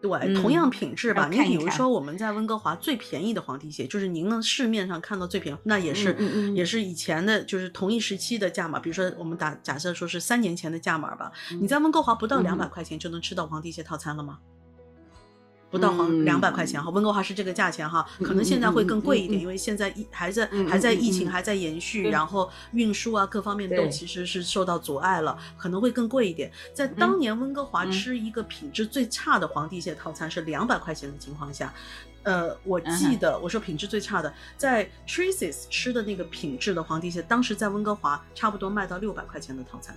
[0.00, 1.28] 对，同样嗯品质吧。
[1.30, 8.78] 你比如说，我们在温哥华最便宜的皇帝蟹，就是您能市面上看到最便宜，那也是、嗯嗯嗯也是以前的，就是同一时期的价码。
[8.78, 14.38] 比如说，我们打假设说是三年前的价码吧，你在温哥华不到嗯两百块钱就能吃到皇帝蟹套餐了吗？
[15.74, 16.24] 不到黄嗯。
[16.24, 26.50] 两百块钱哈，温哥华是这个价钱哈，嗯可能现在会更贵一点，因为现在疫还在还在疫情还在延续，然后运输啊各方面都其实是受到阻碍了，可能会更贵一点。
[26.72, 27.90] 在当年温哥华嗯。
[27.90, 31.72] 吃一个品质最差的皇帝蟹套餐是两百块钱的情况下，
[32.22, 39.96] 呃，我记得我说品质最差的，在 Traces 吃的那个品质的皇帝蟹，当时在温哥华差不多卖到六百块钱的套餐，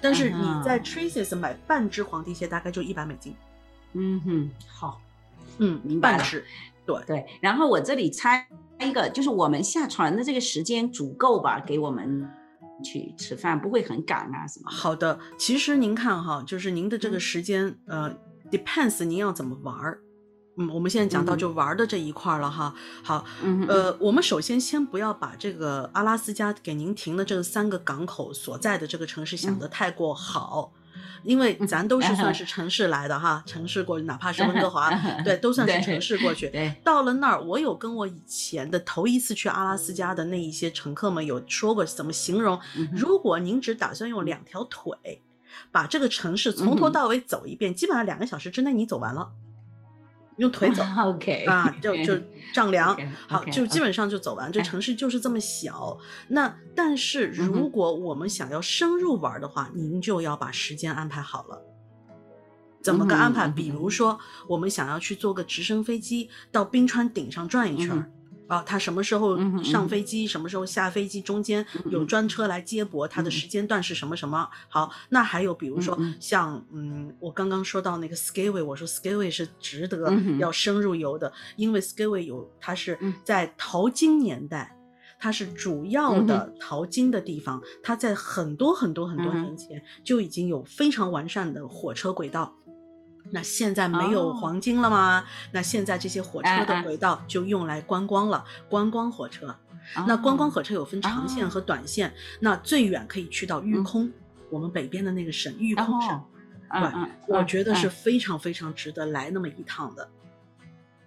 [0.00, 3.34] 但是你在嗯 Tracy's 买半只皇帝蟹大概就一百美金，
[3.96, 5.00] 嗯哼，好。
[5.58, 6.44] 嗯，明白了半只，
[6.84, 7.02] 对。
[7.06, 8.46] 对，然后我这里猜
[8.78, 12.28] 一个，就是我们下船的这个时间足够吧，给我们
[12.84, 14.70] 去吃饭，不会很赶啊什么。
[14.70, 18.14] 好的，其实您看哈，就是您的这个嗯时间，呃
[18.50, 20.00] ，depends 您要怎么玩儿。
[20.58, 22.74] 嗯，我们现在讲到嗯就玩儿的这一块儿了哈。
[23.02, 23.24] 好，
[23.66, 30.72] 呃，我们首先先不要把这个阿拉斯加给您停的这三个港口所在的这个城市想嗯得太过好。
[31.26, 34.90] 因为咱都是算是城市来的哈，城市过去，哪怕是温哥华，
[35.24, 36.48] 对，都算是城市过去。
[36.48, 42.58] 对，到了那儿，我有跟我以前的头一次去阿拉斯加的那一些乘客们有说过怎么形容。
[42.76, 45.22] 嗯如果您只打算用两条腿，
[45.72, 49.30] 把这个城市从头到尾走一遍，基本上两个小时之内你走完了，
[50.36, 50.82] 用腿走。
[51.04, 52.18] OK 啊，就就
[52.52, 52.96] 丈量
[53.28, 54.50] 好就基本上就走完。
[54.50, 61.62] 这哎城市就是这么小，那但是如果我们想要深入玩的话，您就要把时间安排好了。
[62.82, 63.48] 怎么个安排？
[63.48, 64.18] 比如说，
[64.48, 68.10] 我们想要去坐个直升飞机到冰川顶上转一圈儿。
[68.46, 74.48] 啊，他什么时候上飞机，什么时候下飞机，中间有嗯专车来接驳，他的时间段是什么什么？
[74.68, 84.72] 好，那还有比如说像嗯，我刚刚说到那个 Skyway，我说 Skyway 是值得要深入游的，因为 Skyway 有它是嗯在淘金年代。
[85.18, 92.54] 它是主要嗯的淘金的地方，它在很多很多很多年前就已经有非常完善的火车轨道。
[93.30, 95.24] 那现在没有哦黄金了吗？
[95.52, 99.54] 那现在这些火车的轨道就用来观光了，观光火车。
[100.06, 104.12] 那观光火车有分长线哦和短线，那最远可以去到玉嗯空，
[104.50, 106.20] 我们北边的那个省玉空省。
[106.68, 110.08] 对嗯，我觉得是非常非常值得来那么一趟的。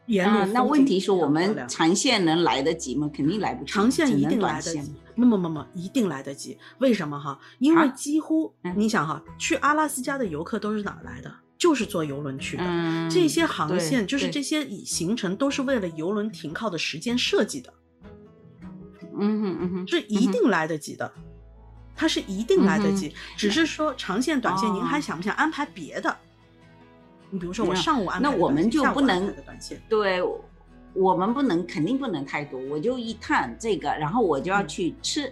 [0.06, 3.10] 沿路嗯，那问题是我们长线能来得及吗？
[3.14, 6.58] 肯定来不及，长线一定来得及线。，不不不不，一定来得及。
[6.80, 7.38] 为什么哈？
[7.60, 11.30] 因为啊几乎、嗯你想哈，去阿拉斯加的游客都是哪儿来的？
[11.60, 12.64] 就是坐游轮去的。
[12.66, 17.72] 嗯，这些航线就是这些以行程都是为了游轮停靠的时间设计的，
[19.20, 21.12] 嗯哼嗯哼，是一定来得及的。
[21.96, 26.18] 它是一定来得嗯及，只是说长线、短线，您还哦想不想安排别的？
[27.30, 29.82] 你比如说我嗯上午安排那我的短线们就不能的短线。
[29.90, 30.24] 对，
[30.94, 35.32] 我们不能，肯定不能太多，我就一趟这个，然后我就要嗯去吃。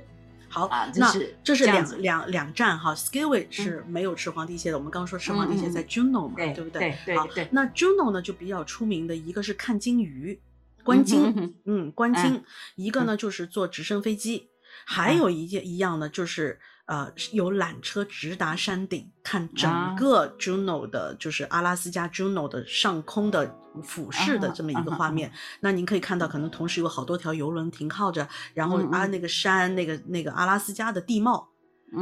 [0.49, 4.77] 好，啊那这是两两两站哈，Skyway 是没有吃皇帝蟹的。
[4.77, 7.47] 我们刚刚说吃皇帝蟹在 Juno 嘛，对不对对好对。
[7.51, 10.39] 那 Juno 呢就比较出名的一个是看鲸鱼，
[10.83, 12.23] 观嗯鲸嗯，观鲸。
[12.23, 12.43] 嗯；
[12.75, 14.49] 一个呢就是坐直升飞机，
[14.85, 16.59] 还有一件一样呢就是。
[16.87, 25.31] 呃，有缆车直达山顶，看整啊个 Juno 的，就是阿拉斯加 Juno 的上空的俯视的啊这么一个啊啊画面。
[25.59, 31.49] 那您可以看到，可能同时有好多条游轮停靠着，然后啊那个山，那个那个阿拉斯加的地貌，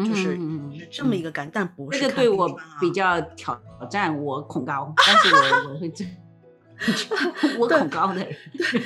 [0.05, 6.05] 就是嗯是这么一个感，但不是看这个对我比较挑战，我恐高，但是我我会这，
[7.57, 8.35] 我恐高的人。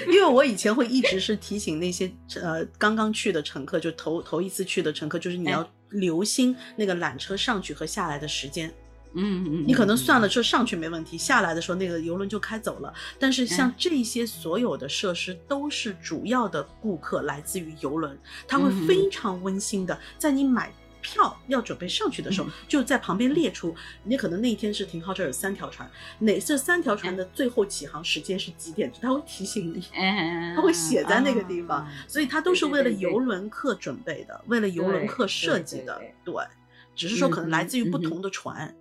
[0.08, 2.10] 因为我以前会一直是提醒那些
[2.42, 8.74] 呃刚刚去的乘客，就头头一次去的乘客，就是你哎要留心那个缆车上去和下来的时间。
[9.14, 12.94] 嗯嗯，你可能算了，说上去没问题，下来的时候那个游轮就开走了。
[13.18, 18.16] 但是像嗯这些所有的设施都是主要的顾客来自于游轮，
[18.48, 20.72] 他会嗯非常温馨的在你买。
[21.10, 28.92] 票要准备上去的时候，就在旁边列出，你可能那一天是停靠这儿有三条船，哪这三条船的最后起航时间是几点？
[29.02, 29.84] 他会提醒你。
[29.94, 36.34] 嗯，它会写在那个地方，啊所以它都是为了游轮客准备的，为了游轮客设计的对。
[36.34, 36.44] 对，
[36.96, 38.76] 只是说可能来自于不同的船，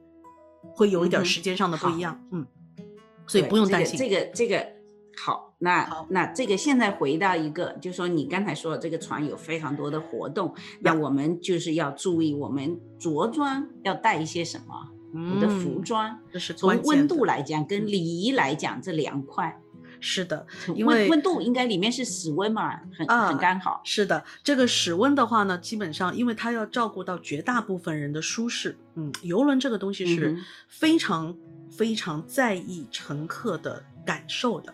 [0.74, 2.22] 会有一点时间上的不一样。
[2.32, 2.46] 嗯，
[3.26, 3.98] 所以不用担心。
[3.98, 4.66] 这个这个
[5.24, 14.74] 好那那这个现在回到一个，就说你刚才说的这个船有非常多的活动，那我们就是要注意，我们着装要带一些什么？
[15.34, 19.58] 我的服嗯装，这是从温度来讲，跟礼仪来讲，这两块。
[20.00, 23.80] 是的，因温为温度应该里面是室温嘛，很啊很刚好。
[23.84, 31.34] 是的，这个室温的话呢，基本上因为它要照顾到绝大部分人的舒适，嗯，游轮这个东西是非常、
[31.68, 34.72] 非常在意乘客的感受的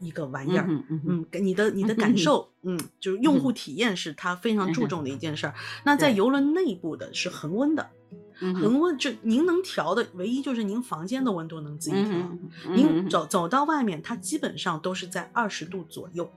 [0.00, 0.66] 一个玩意儿。
[0.68, 5.54] 嗯嗯你的你的感受，嗯，就是用户体验是他非常注重的一件事儿。
[5.84, 7.90] 那在游轮内部的是恒温的，
[8.38, 12.12] 恒温就您能调的唯一就是您房间的温度能自己调。
[12.12, 16.30] 嗯您走走到外面，它基本上都是在二十度左右，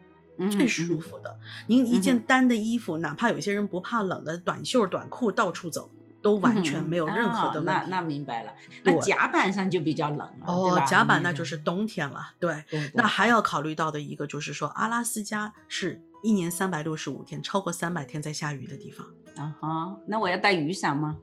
[0.49, 1.37] 最舒服的。
[1.67, 5.89] 您一件单的衣服，哪怕有些人不怕冷的短袖短裤到处走，
[6.21, 7.81] 都完全没有任何的问题。
[7.81, 8.51] 哦那那明白了，
[8.83, 12.63] 那甲板上就比较冷了，对哦吧，甲板那就是冬天了，对。
[12.69, 19.05] 对对那还要考虑到的一个就是说，阿拉斯加是一年三百六十五天，超过三百天在下雨的地方。
[19.37, 21.17] 啊哈，那我要带雨伞吗？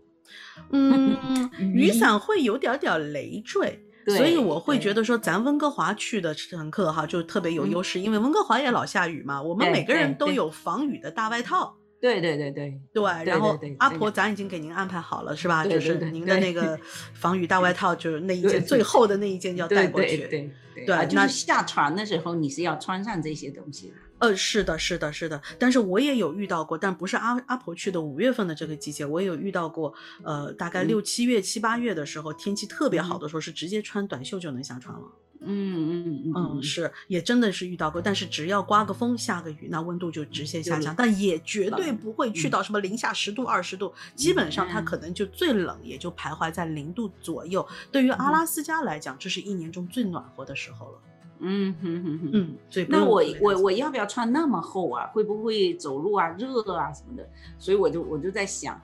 [0.70, 1.16] 嗯，
[1.60, 3.82] 雨雨伞会有点点累赘。
[4.04, 11.76] 对所以我会觉得说，咱温哥华去的乘客哈，就特别有嗯优势，因为温哥华也老下雨嘛，我们每个人都有防雨的大外套。
[12.00, 15.64] 对对对对，对，然后阿婆咱已经给您安排好了是吧？
[15.64, 16.78] 对就是您的那个
[17.14, 20.18] 防雨大外套，就是那一件最厚的那一件要带过去。
[20.18, 23.94] 对对对那啊就是下船的时候你是要穿上这些东西的。
[24.18, 35.02] 呃，是的，是的，是的，但是我也有遇到过，但不是阿阿婆去的五月份的这个季节，我也有遇到过，呃，大概嗯六七月、七八月的时候，天气特别好嗯的时候，是直接穿短袖就能下船了。
[35.40, 47.66] 嗯嗯嗯，是，也真的是遇到过，但是只要刮个风、下个雨，那温度就直线下降，但也绝对不会去到什么零下十度、二十度，基本上它可能就最冷也就徘徊在零度左右。
[47.92, 50.98] 对于阿拉斯加来讲，这是一年中最暖和的时候了。
[51.38, 55.06] 嗯哼哼哼，嗯，所以那我我我要不要穿那么厚啊？
[55.12, 57.28] 会不会走路啊热啊什么的？
[57.58, 58.80] 所以我就我就在想，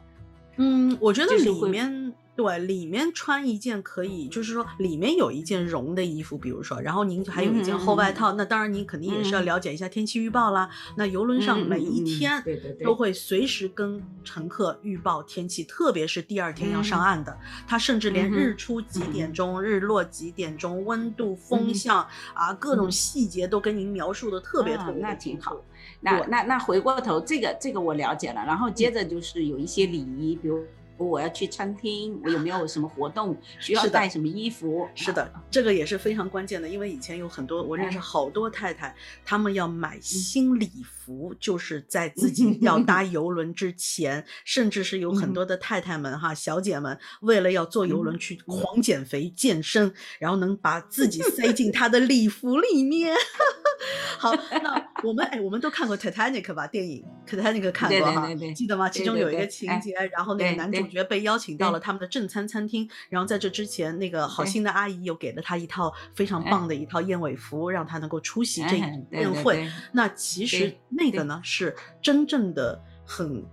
[0.57, 2.13] 嗯，我觉得里面。
[2.35, 10.71] 对，里面穿一件可以，就是说里面有一件绒的衣服，比如说，然后您还有一件厚外套，那当然您肯定也是要了解一下天气预报啦。
[10.97, 12.43] 那游轮上每一天
[12.83, 21.99] 都会随时跟乘客预报天气，特别是第二天要上岸的，他甚至连日出几点钟、日落几点钟、温度、风向
[22.33, 25.03] 啊，各种细节都跟您描述的特别特别。
[25.03, 25.63] 那挺好。
[26.01, 30.65] 那那那回过头，这个这个我了解了，然后接着就是有一些礼仪，比如。
[31.05, 34.89] 我要去餐厅，我有没有什么活动需要带什么衣服？
[34.95, 38.95] 是的，这个也是非常关键的，因为以前有很多我认识好多太太，
[39.25, 41.02] 她们要买新礼服，
[41.39, 53.15] 就是在自己要搭 游轮之前，甚至是有很多的太太们哈，小姐们为了要坐游轮去狂减肥健身，然后能把自己塞进她的礼服里面。
[54.19, 54.33] 好，
[54.63, 56.67] 那我们哎，我们都看过 Titanic 吧？
[56.67, 58.89] 电影 Titanic 看过哈，记得吗？
[58.89, 69.69] 其中有一个情节，然后那个男主角被邀请到了他们的正餐餐厅，然后在这之前，那个好心的阿姨又给了他一套非常棒的一套燕尾服，让他能够出席这一宴会。
[69.93, 73.45] 那其实那个呢，是真正的很。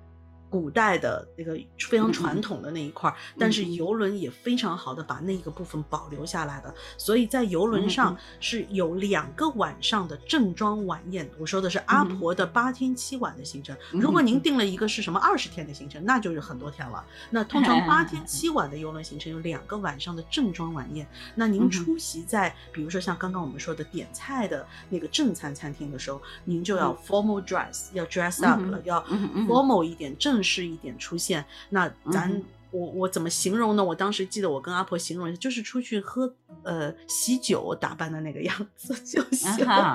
[0.49, 11.29] 古代的那个非常传统的那一块儿，但是游轮也非常好的把那个部分保留下来的，所以在游轮上是有两个晚上的正装晚宴。
[11.37, 13.77] 我说的是阿婆的八天七晚的行程。
[13.91, 17.05] 如果您定了一个是什么二十天的行程，那就是很多天了。
[17.29, 21.07] 那通常 八天七晚的游轮行程有两个晚上的正装晚宴。
[21.35, 28.99] 那您出席在比如说像刚刚我们说的点菜的那个正餐餐厅的时候，您就要 formal dress，要 dress up 了，要
[29.47, 30.38] formal 一点正。
[30.39, 32.41] 正式一点出现，那咱
[32.71, 33.83] 我我怎么形容呢？
[33.83, 36.31] 我当时记得我跟阿婆形容一下，就是出去喝
[36.63, 39.49] 呃喜酒打扮的那个样子就行。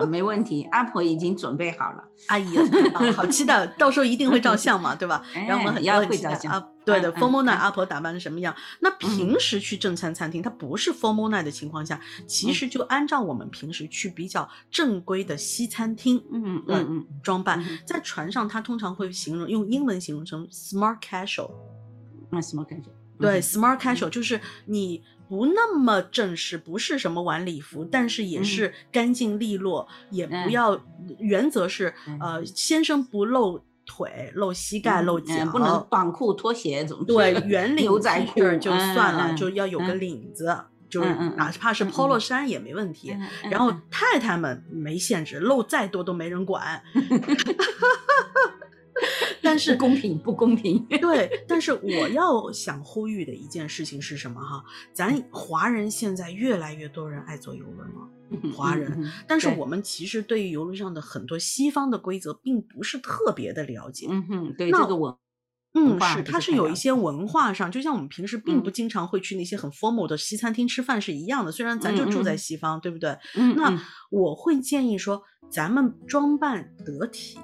[0.08, 2.04] 没问题，阿婆已经准备好了。
[2.28, 2.56] 阿姨，
[3.14, 5.24] 好期待，到时候一定会照 相嘛，对吧？
[5.32, 6.68] 然后我们很要会照相啊。
[6.84, 8.54] 对的，formal night 阿婆打扮成什么样？
[8.80, 21.50] 那平时去正餐餐厅，它不是 formal night 的情况下，其实就按照我们平时去比较正规的西餐厅，嗯嗯嗯，装扮在船上，它通常会形容用英文形容成 smart casual。
[22.34, 30.84] 那 smart casual，对，smart casual 就是你不那么正式，不是什么晚礼服，但是也是干净利落，也不要
[31.18, 33.62] 原则是呃先生不露。
[33.86, 37.04] 腿露膝盖露脚，不能短裤拖鞋怎么？
[37.04, 40.56] 对，圆 领牛仔裤就算了，就要有个领子，
[40.88, 43.14] 就是哪怕是 polo 衫也没问题。
[43.50, 46.82] 然后太太们没限制，露再多都没人管。
[49.54, 50.84] 但是公平不公平？
[51.00, 54.64] 对，但是我要想呼吁的一件事情是什么哈？
[54.92, 59.08] 咱华人现在越来越多人爱坐游轮了，华人。
[59.28, 64.08] 但是我们其实对于游轮上的很多西方的规则并不是特别的了解。
[64.10, 65.20] 嗯哼，对这个我，
[65.74, 71.52] 嗯是，它是有一些文化上，就像我们平时并不经常会去那些很 formal 的西餐厅吃饭是一样的。
[71.52, 73.16] 虽然咱就住在西方，对不对？
[73.36, 73.80] 嗯那
[74.10, 77.38] 我会建议说，咱们装扮得体。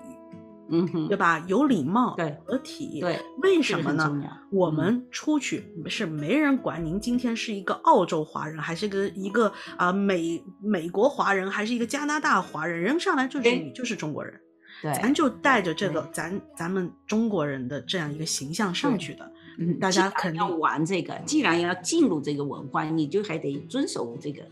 [0.71, 1.45] 嗯哼，对吧？
[1.49, 4.11] 有礼貌，对，得体，对，为什么呢？
[4.51, 14.41] 我们出去是没人管您今天是一个澳洲华人，还是个一个啊美美国华人，还是一个加拿大华人，人上来就是你就是中国人，
[14.83, 24.43] 对，咱就带着这个咱咱们中国人的这样一个形象上去的，嗯，大家肯定要玩这个，既然要进入这个文化，你就还得遵守这个。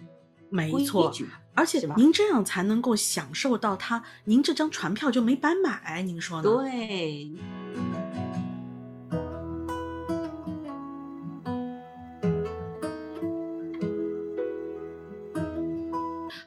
[0.50, 1.12] 没错，
[1.54, 6.42] 而且您这样才能够享受到它，您这张船票就没白买，您说呢？
[6.42, 7.32] 对。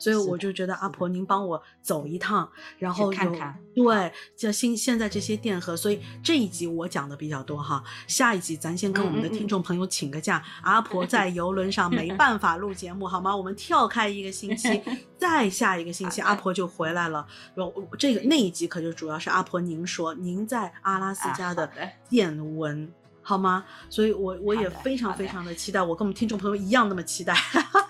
[0.02, 2.50] 所以我就觉得阿婆，您帮我走一趟，
[2.80, 3.56] 然后看看。
[3.76, 7.84] 对，像新现在这些店和，所以这一集我讲的比较多哈。
[8.08, 13.38] 下一集咱先跟我们的听众朋友请个假，阿婆在游轮上没 办法录节目，好吗？
[13.38, 14.82] 我们跳开一个星期，
[15.20, 17.28] 再下一个星期阿婆就回来了。
[18.00, 21.70] 这个那一集可就主要是阿婆您说您在阿拉斯加的
[22.10, 22.92] 见闻，
[23.22, 23.64] 好吗？
[23.88, 27.36] 所以我我也非常非常的期待，我跟我们听众朋友一样那么期待。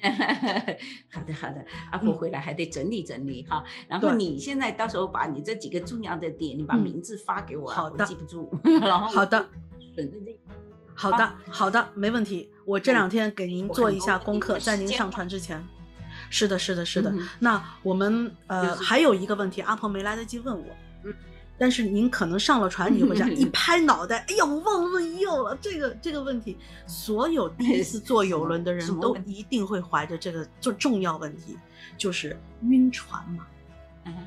[1.12, 3.62] 好的好的，阿婆回来还得整理整理哈。
[3.88, 8.50] 然后你现在到时候把你这几个重要的点，你把名字发给我，好的，记不住。
[8.80, 9.48] 然后好的。
[10.94, 12.50] 好的，好的，没问题。
[12.64, 15.62] 我这两天给您做一下功课，在您上传之前。
[16.30, 17.10] 是的，是的，是的。
[17.10, 20.66] 嗯那我们呃就是还有一个问题，阿婆没来得及问我。
[21.04, 21.14] 嗯
[21.60, 26.56] 但是您可能上了船，你就会这样 一拍脑袋，哎呀，我忘了问又了这个这个问题。
[26.86, 31.58] 所有第一次坐游轮的人都一定会怀着这个就重要问题，
[31.98, 33.46] 就是晕船嘛。
[34.06, 34.26] 嗯，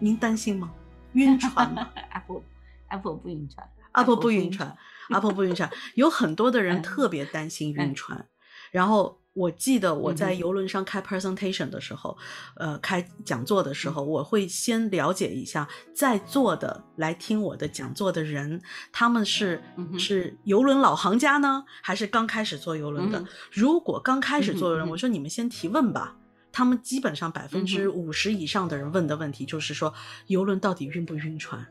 [0.00, 0.72] 您担心吗？
[1.12, 1.88] 晕船吗？
[2.10, 2.42] 阿婆
[2.88, 4.76] 阿婆不晕船，阿婆不晕船，
[5.10, 5.70] 阿婆不晕船。
[5.94, 8.26] 有很多的人 嗯特别担心晕嗯船，
[8.72, 12.16] 然后我记得我在游轮上开 presentation 的时候，
[12.56, 18.60] 呃，开讲座的时候，我会先了解一下在座的来听我的讲座的人，
[18.92, 23.26] 他们是嗯是游轮老行家呢，还是刚开始坐游轮的嗯？
[23.50, 26.16] 如果刚开始坐游轮，我说你们先提问吧。
[26.54, 29.94] 他们基本上百分之嗯五十以上的人问的问题就是说，
[30.26, 31.66] 游轮到底晕不晕船？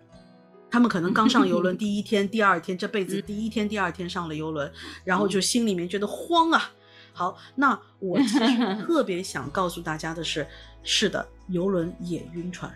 [0.71, 4.71] 他们可能刚上游轮 第一天、第二天，这辈子嗯第一天、第二天上了游轮，
[5.03, 6.71] 然后就心里面觉得慌啊。
[7.13, 10.47] 好，那我其实 特别想告诉大家的是，
[10.83, 12.73] 是的，游轮也晕船，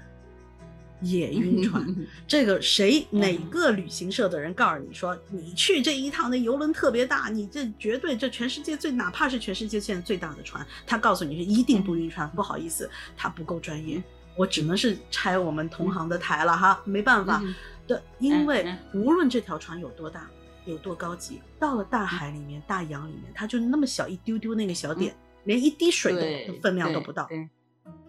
[1.02, 1.84] 也晕船。
[2.28, 12.30] 这个谁哪个旅行社的人告诉你说，你去这一趟的游轮特别大，你这绝对这全世界最哪怕是全世界现在最大的船，他告诉你是一定不晕船。
[12.32, 14.02] 不好意思，他不够专业，
[14.36, 17.42] 我只能是拆我们同行的台了哈，没办法。
[17.44, 17.54] 嗯
[17.88, 20.28] 对，因为嗯无论这条船有多大，
[20.66, 27.26] 有多高级，到了大海里面、大洋里面，它就那么小一丢丢那个小点，连一滴水的分量都不到。
[27.28, 27.50] 对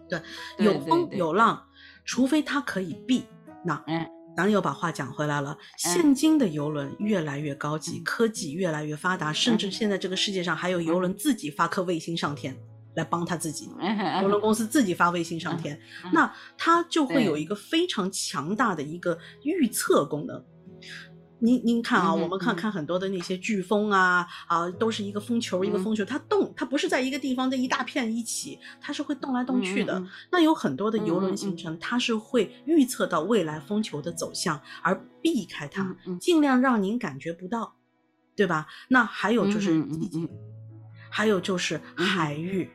[0.09, 0.21] 对，
[0.57, 1.63] 对有风有浪，
[2.03, 3.25] 除非它可以避。
[3.63, 4.05] 那嗯
[4.35, 12.55] 咱又把话讲回来了，现今的游轮越来越高级，嗯科技越来越发达，甚至嗯现在这个世界上还有游轮自己发颗卫星上天
[12.95, 13.69] 来帮他自己。
[13.79, 20.43] 嗯邮轮公司自己发卫星上天，嗯那它就会有一个非常强大的一个预测功能。
[21.39, 22.55] 您您看啊，嗯我们看嗯。
[22.55, 25.83] 看很多的那些飓风啊啊，都是一个风球一个嗯。
[25.83, 30.01] 风球，它动，它不是在一个地方的一大片一起，它是会动来动去的。
[30.31, 37.75] 那有很多的游轮行程，它是会预测到未来风球的走向，而避开它，尽量让您感觉不到，
[38.35, 38.67] 对吧？
[38.89, 39.83] 那还有就是
[41.09, 42.69] 还有就是嗯海域，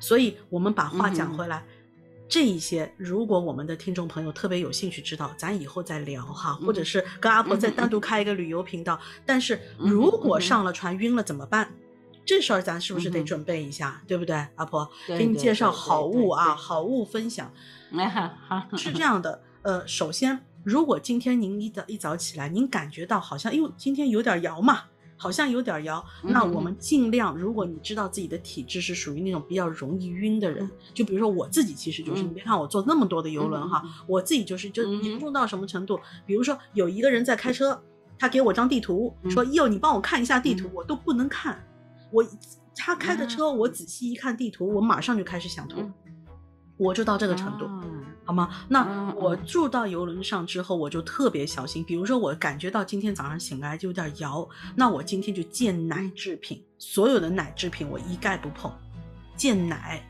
[0.00, 1.64] 所以我们把话讲嗯回来。
[2.34, 8.98] 这一些，如果我们的听众朋友特别有兴趣知道，咱以后再聊哈，或者嗯是跟阿婆再嗯单独开一个旅游频道。
[9.24, 11.72] 但是嗯如果上了船晕了怎么办？
[12.26, 14.90] 这事儿咱是不是得准备一下，对不对，阿婆？
[15.06, 17.52] 给你介绍好物啊，好物分享。
[17.92, 37.80] 嗯是这样的，呃，首先，如果今天您一早一早起来，您感觉到好像，哎呦，今天有点摇嘛，好像有点摇，那嗯我们尽量，如果你知道自己的体质是属于那种比较容易晕的人，就比如说我自己，其实就是，嗯你别看我坐那么多的游轮哈，我自己就是就嗯严重到什么程度，比如说有一个人在开车，
[38.18, 41.64] 他给我张地图，嗯说哟，你帮我看一下地图，嗯我都不能看，
[42.10, 42.24] 我
[42.76, 45.92] 他开的车，我仔细一看地图，我马上就开始想吐嗯，
[46.76, 47.66] 我就到这个程度。
[48.24, 48.48] 啊好吗？
[48.68, 51.84] 那嗯我嗯住到游轮上之后，我就特别小心。
[51.84, 58.72] 比如说，我感觉到今天早上醒来就有点摇，那我今天就戒奶嗯制品，所有的奶制品我一概不碰，
[59.36, 60.02] 戒奶、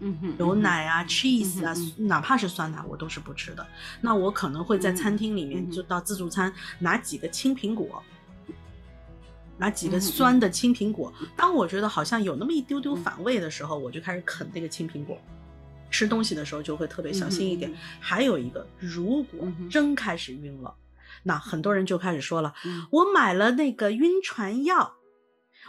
[0.00, 3.66] 嗯哼牛奶啊、cheese 啊，嗯哪怕是酸奶我都是不吃的。
[4.00, 8.02] 那我可能会在餐厅里面嗯就到自助餐拿几个青苹果。
[9.58, 15.18] 拿几个酸的青苹果，当我觉得好像有那么一丢丢反胃的时候，我就开始啃那个青苹果。
[15.90, 17.72] 吃东西的时候就会特别小心一点。
[18.00, 20.74] 还有一个，如果真开始晕了，
[21.22, 24.94] 那很多人就开始说了，嗯我买了那个晕船药。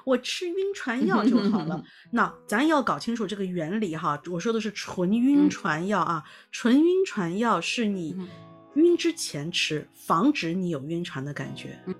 [0.05, 1.83] 我吃晕船药就好了。
[2.11, 4.21] 那咱要搞清楚这个原理哈。
[4.31, 8.27] 我说的是纯晕嗯船药啊，纯晕船药是你嗯
[8.75, 11.95] 晕之前吃，防止你有晕船的感觉嗯。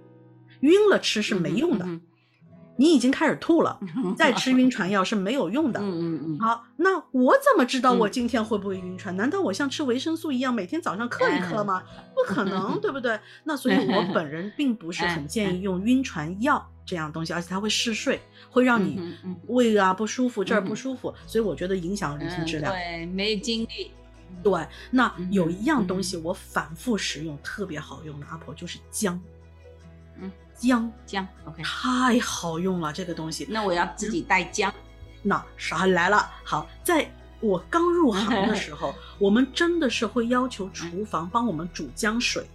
[0.61, 2.01] 晕了吃是没用的，嗯
[2.77, 3.79] 你已经开始吐了，
[4.15, 5.79] 再吃晕船药是没有用的。
[5.81, 9.15] 嗯嗯嗯，好，那我怎么知道我嗯今天会不会晕船？
[9.17, 11.83] 难道我像吃维生素一样每天早上嗑一嗑吗？
[12.15, 13.19] 不可能，对不对？
[13.43, 18.19] 那所以我 本人并不是很建议用晕船药这样东西，而且它会嗜睡，
[18.49, 19.01] 会让你
[19.47, 22.71] 胃啊不舒服，这儿嗯不舒服，所以我觉得影响旅行质量。
[22.73, 23.91] 对，没精力。
[24.43, 29.21] 对，那嗯有一样嗯东西我反复使用，特别好用的阿婆就是姜，嗯，
[30.57, 33.45] 姜姜，OK，太好用了，这个东西。
[33.49, 34.73] 那我要自己带姜。
[35.21, 36.29] 那啥来了？
[36.43, 42.49] 好，在我刚入行的时候， 我们真的是会要求厨房帮我们煮姜水，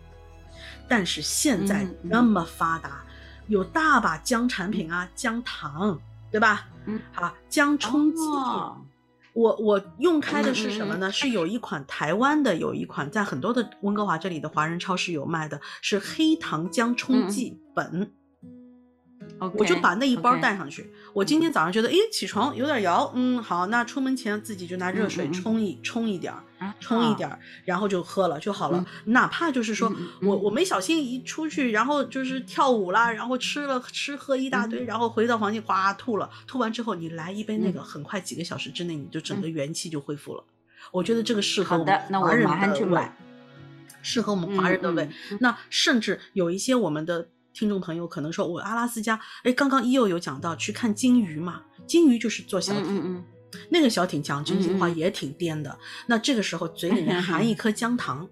[0.88, 3.02] 但是现在那么发达，
[3.46, 5.98] 有大把姜产品啊，姜糖，
[6.30, 6.66] 对吧？
[6.86, 8.22] 嗯，好，姜冲剂。
[8.22, 8.76] 哦
[9.32, 11.12] 我我用开的是什么嗯呢？
[11.12, 18.12] 是有一款台湾的，有一款在很多的温哥华这里的华人超市有卖的，是黑糖姜冲剂本。
[19.54, 20.92] 我就把那一包带上去。
[21.12, 28.78] 我今天早上觉得，哎，起床有点摇，嗯，好，那出门前自己就拿热水嗯嗯嗯冲一冲一点儿，啊冲一点儿，然后就喝了就好了。
[28.78, 40.44] 嗯哪怕就是说、我我没小心一出去，然后就是跳舞啦，然后吃了吃喝一大堆，嗯然后回到房间哗吐了，吐完之后你来一杯那个，嗯很快几个小时之内你就整个元气就恢复了。
[40.90, 43.00] 我觉得这个适合我们，那华人的胃。
[44.04, 45.08] 适合我们华人的胃。
[45.38, 52.84] 那甚至有一些我们的听众朋友可能说，我阿拉斯加，哎，刚刚一佑有讲到去看鲸鱼嘛，鲸鱼就是坐小艇。
[52.86, 53.24] 嗯嗯。
[53.68, 58.26] 那个小艇讲真心话也挺颠的，那这个时候嘴里面含一 颗姜糖，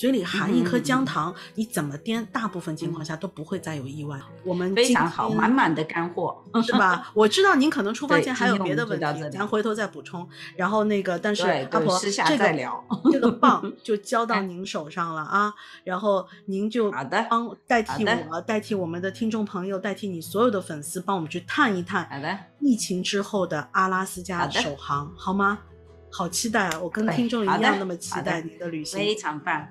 [0.00, 4.18] 嘴里含一颗嗯姜糖，你怎么颠，大部分情况下都不会再有意外。
[4.44, 6.42] 我们嗯，非常好，满满的干货。
[6.64, 7.06] 是吧？
[7.12, 10.26] 我知道您可能出发前还有别的问题咱回头再补充。
[10.56, 12.82] 然后那个，但是阿婆私下这个再聊
[13.12, 15.52] 这个棒 就交到您手上了啊，
[15.84, 25.58] 然后您就好的帮代替我，代替我们的听众朋友，代替你所有的粉丝，帮我们去探一探好的，疫情之后的阿拉斯加首航，好吗？
[26.10, 26.80] 好期待啊！
[26.80, 28.98] 我跟听众一样那么期待您的旅行。
[28.98, 29.68] 非常棒。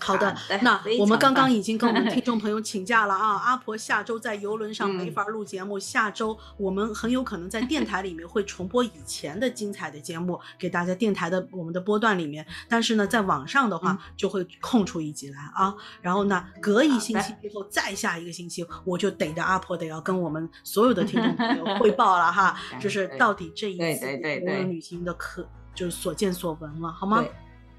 [0.00, 13.98] 好的，那我们刚刚已经跟我们听众朋友 请假了啊，阿婆下周在游轮上没嗯法录节目，下周我们很有可能在电台里面会重播以前的精彩的节目给大家电台的我们的波段里面，但是呢，在网上的话嗯。
[14.16, 27.20] 就会空出一集来啊，然后呢，隔一星期好之后再下一个星期，我就逮着阿婆得要跟我们所有的听众朋友汇报了哈， 就是到底这一次游轮旅行的可就是所见所闻了，好吗？
[27.20, 27.32] 对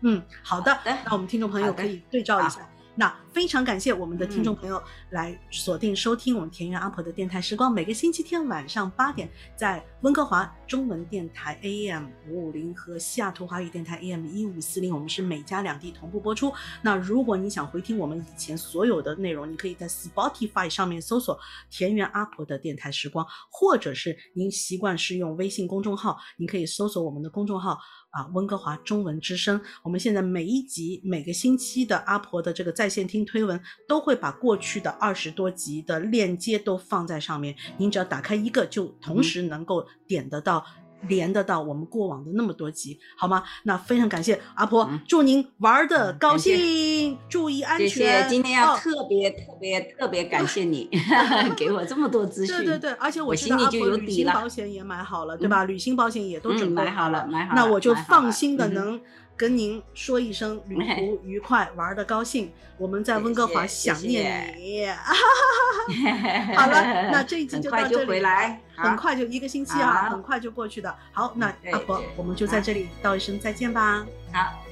[0.07, 2.69] 嗯，好的，好的那我们听众朋友可以对照一下。
[2.97, 16.53] 那非常感谢我们的听众嗯朋友来锁定收听我们田园阿婆的电台时光，每个星期天晚上八点，在温哥华中文电台 AM 五五零和西雅图华语电台 AM 一五四零，我们是美加两地同步播出。
[16.81, 21.37] 那如果你想回听我们以前所有的内容，你可以在 Spotify 上面搜索
[21.69, 27.77] “田园阿婆的电台时光”，或者是您习惯是用微信公众号，您可以搜索我们的公众号。
[28.15, 37.53] 啊，温哥华中文之声，我们现在每一集每个星期的阿婆的这个在线听推文，都会把过去的二十多集的链接都放在上面。
[37.77, 40.65] 您只要打开一个，就同时能够点得到。
[41.07, 43.43] 连得到我们过往的那么多集，好吗？
[43.63, 47.89] 那非常感谢阿婆，嗯祝您玩的高兴，注意安全。
[47.89, 50.89] 谢谢，今天要哦特别特别特别感谢你，
[51.55, 52.55] 给我这么多资讯。
[52.57, 55.63] 对对对，而且我知道阿心里就婆旅行有底了保险也买好了，对吧？
[55.65, 58.99] 旅行保险也都嗯准备买好了买好了那我就放心的能
[59.37, 62.51] 跟您说一声旅 途愉快，玩的高兴。
[62.77, 64.85] 我们在温哥华想念你。
[66.55, 70.93] 好了，那这一期就就到这里回来，很快就一个星期啊，很快就过去的。
[71.11, 74.05] 好，那阿婆，我们就在这里道一声再见吧。
[74.33, 74.63] 好，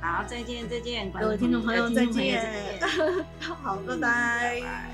[0.00, 2.80] 好，再见再见，各位听众朋友呃再见。
[3.40, 4.60] 好，拜拜。
[4.62, 4.91] 拜